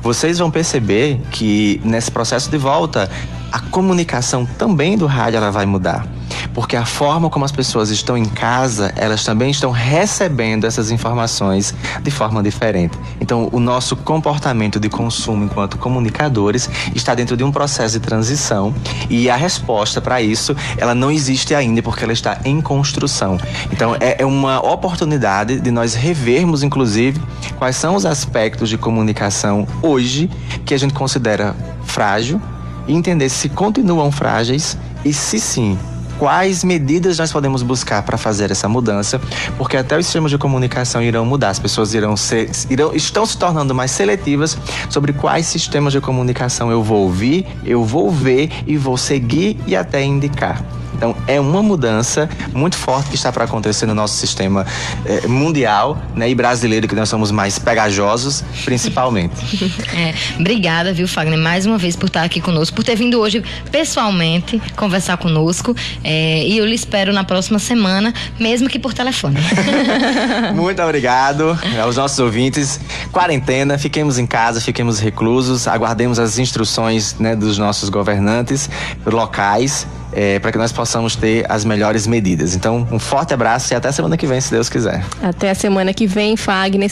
vocês 0.02 0.40
vão 0.40 0.52
perceber 0.52 1.20
que 1.32 1.82
nesse 1.84 2.12
processo 2.12 2.50
de 2.50 2.58
volta, 2.58 3.10
a 3.52 3.60
comunicação 3.60 4.46
também 4.46 4.98
do 4.98 5.06
rádio 5.06 5.38
ela 5.38 5.52
vai 5.52 5.66
mudar 5.66 6.06
porque 6.54 6.76
a 6.76 6.86
forma 6.86 7.30
como 7.30 7.46
as 7.46 7.52
pessoas 7.52 7.90
estão 7.90 8.18
em 8.18 8.26
casa, 8.26 8.94
elas 8.96 9.24
também 9.24 9.50
estão 9.50 9.72
recebendo 9.72 10.66
essas 10.66 10.92
informações 10.92 11.74
de 12.02 12.12
forma 12.12 12.44
diferente. 12.44 12.98
Então, 13.20 13.50
o 13.52 13.60
nosso 13.60 13.96
comportamento 13.96 14.80
de 14.80 14.90
consumo 14.90 15.46
enquanto 15.46 15.78
comunicadores 15.78 16.70
está 16.96 17.16
dentro 17.16 17.36
de 17.36 17.44
um 17.44 17.52
processo 17.52 18.00
de 18.00 18.06
transição 18.06 18.74
e 19.10 19.30
a 19.30 19.36
resposta 19.36 20.00
para 20.00 20.22
isso, 20.22 20.56
ela 20.78 20.94
não 20.94 21.12
existe 21.12 21.56
ainda 21.56 21.82
porque 21.82 22.04
ela 22.04 22.14
está 22.14 22.40
em 22.46 22.62
construção. 22.62 23.38
Então, 23.72 23.96
é, 24.00 24.22
é 24.22 24.26
uma 24.26 24.60
oportunidade 24.60 25.60
de 25.60 25.72
nós 25.72 25.94
revermos, 25.94 26.64
inclusive, 26.64 27.20
quais 27.58 27.76
são 27.76 27.96
os 27.96 28.06
aspectos 28.06 28.70
de 28.70 28.78
comunicação 28.78 29.68
hoje 29.82 30.30
que 30.66 30.74
a 30.74 30.78
gente 30.78 30.94
considera 30.94 31.56
frágil 31.84 32.42
e 32.88 32.94
entender 32.94 33.30
se 33.30 33.50
continuam 33.50 34.12
frágeis 34.12 34.78
e 35.06 35.14
se 35.14 35.40
sim 35.40 35.78
quais 36.24 36.64
medidas 36.64 37.18
nós 37.18 37.34
podemos 37.34 37.62
buscar 37.64 38.02
para 38.02 38.18
fazer 38.18 38.50
essa 38.50 38.70
mudança, 38.70 39.20
porque 39.58 39.76
até 39.76 39.98
os 39.98 40.06
sistemas 40.06 40.32
de 40.32 40.38
comunicação 40.38 41.02
irão 41.02 41.26
mudar, 41.26 41.50
as 41.50 41.60
pessoas 41.60 41.94
irão 41.94 42.16
ser, 42.16 42.50
irão, 42.70 42.96
estão 42.96 43.26
se 43.26 43.38
tornando 43.38 43.76
mais 43.76 43.92
seletivas 43.92 44.58
sobre 44.90 45.12
quais 45.12 45.46
sistemas 45.48 45.92
de 45.92 46.00
comunicação 46.00 46.72
eu 46.72 46.82
vou 46.82 47.02
ouvir, 47.02 47.46
eu 47.66 47.84
vou 47.84 48.10
ver 48.10 48.50
e 48.66 48.78
vou 48.78 48.96
seguir 48.96 49.60
e 49.68 49.76
até 49.76 50.02
indicar. 50.02 50.64
Então, 51.04 51.18
é 51.28 51.38
uma 51.38 51.62
mudança 51.62 52.30
muito 52.54 52.78
forte 52.78 53.10
que 53.10 53.16
está 53.16 53.30
para 53.30 53.44
acontecer 53.44 53.86
no 53.86 53.94
nosso 53.94 54.16
sistema 54.16 54.66
eh, 55.06 55.28
mundial 55.28 56.02
né, 56.16 56.30
e 56.30 56.34
brasileiro, 56.34 56.88
que 56.88 56.96
nós 56.96 57.10
somos 57.10 57.30
mais 57.30 57.60
pegajosos, 57.60 58.42
principalmente. 58.64 59.34
É, 59.94 60.14
obrigada, 60.40 60.92
viu, 60.92 61.08
Fagner, 61.08 61.38
mais 61.38 61.66
uma 61.66 61.78
vez 61.78 61.96
por 61.96 62.08
estar 62.08 62.24
aqui 62.24 62.42
conosco, 62.42 62.76
por 62.76 62.84
ter 62.84 62.96
vindo 62.96 63.20
hoje 63.20 63.44
pessoalmente 63.72 64.62
conversar 64.76 65.18
conosco. 65.18 65.76
É, 66.04 66.48
e 66.48 66.58
eu 66.58 66.66
lhe 66.66 66.74
espero 66.74 67.14
na 67.14 67.24
próxima 67.24 67.60
semana, 67.60 68.14
mesmo 68.40 68.70
que 68.70 68.80
por 68.80 68.94
telefone. 68.94 69.38
muito 70.56 70.82
obrigado 70.82 71.58
aos 71.82 71.98
nossos 71.98 72.18
ouvintes. 72.20 72.80
Quarentena, 73.12 73.78
fiquemos 73.78 74.18
em 74.18 74.26
casa, 74.26 74.62
fiquemos 74.62 75.00
reclusos, 75.00 75.68
aguardemos 75.68 76.18
as 76.18 76.40
instruções 76.40 77.16
né, 77.20 77.36
dos 77.36 77.58
nossos 77.58 77.90
governantes 77.90 78.70
locais 79.06 79.86
é, 80.16 80.40
para 80.40 80.52
que 80.52 80.58
nós 80.58 80.72
possamos 80.72 81.16
ter 81.16 81.46
as 81.50 81.66
melhores 81.66 82.08
medidas. 82.08 82.56
Então, 82.56 82.88
um 82.92 83.00
forte 83.00 83.34
abraço 83.34 83.74
e 83.74 83.76
até 83.76 83.92
semana 83.92 84.18
que 84.18 84.28
vem, 84.28 84.40
se 84.40 84.52
Deus 84.52 84.70
quiser. 84.70 85.04
Até 85.22 85.50
a 85.50 85.56
semana 85.56 85.94
que 85.94 86.08
vem, 86.08 86.36
Fagner. 86.36 86.92